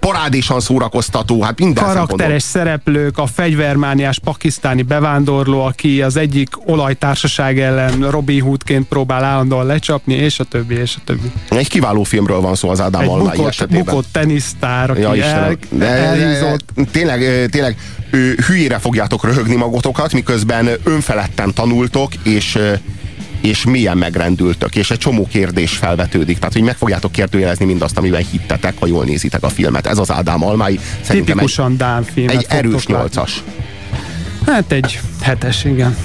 parádésan 0.00 0.60
szórakoztató, 0.60 1.42
hát 1.42 1.58
minden 1.58 1.84
Karakteres 1.84 2.42
szereplők, 2.42 3.18
a 3.18 3.26
fegyvermániás 3.26 4.18
pakisztáni 4.18 4.82
bevándorló, 4.82 5.60
aki 5.64 6.02
az 6.02 6.16
egyik 6.16 6.48
olajtársaság 6.66 7.60
ellen 7.60 8.10
Robin 8.10 8.42
Hoodként 8.42 8.86
próbál 8.88 9.24
állandóan 9.24 9.66
lecsapni, 9.66 10.14
és 10.14 10.38
a 10.40 10.44
többi, 10.44 10.74
és 10.74 10.94
a 10.96 11.00
többi. 11.04 11.30
Egy 11.48 11.68
kiváló 11.68 12.02
filmről 12.02 12.40
van 12.40 12.54
szó 12.54 12.68
az 12.68 12.80
Ádám 12.80 13.02
Egy 13.02 13.08
Almái 13.08 13.36
bukott, 13.36 13.48
esetében. 13.48 13.84
bukott 13.84 14.06
tenisztár, 14.12 14.90
aki 14.90 15.00
Ja, 15.00 15.14
el. 15.16 15.56
De, 15.70 15.86
elhízott. 15.86 16.64
tényleg, 16.92 17.48
tényleg 17.50 17.76
hülyére 18.46 18.78
fogjátok 18.78 19.24
röhögni 19.24 19.54
magotokat, 19.54 20.12
miközben 20.12 20.68
önfeledten 20.84 21.54
tanultok, 21.54 22.14
és 22.22 22.58
és 23.40 23.64
mélyen 23.64 23.96
megrendültök, 23.96 24.74
és 24.74 24.90
egy 24.90 24.98
csomó 24.98 25.26
kérdés 25.26 25.72
felvetődik. 25.76 26.38
Tehát, 26.38 26.52
hogy 26.52 26.62
meg 26.62 26.76
fogjátok 26.76 27.12
kérdőjelezni 27.12 27.64
mindazt, 27.64 27.98
amiben 27.98 28.24
hittetek, 28.30 28.74
ha 28.78 28.86
jól 28.86 29.04
nézitek 29.04 29.42
a 29.42 29.48
filmet. 29.48 29.86
Ez 29.86 29.98
az 29.98 30.10
Ádám 30.10 30.42
egy, 30.42 30.80
Tipikusan 31.08 31.76
Dán 31.76 32.02
filmet 32.02 32.34
egy 32.34 32.46
erős 32.48 32.86
nyolcas. 32.86 33.42
Hát 34.46 34.72
egy 34.72 35.00
hetes, 35.20 35.64
igen. 35.64 35.96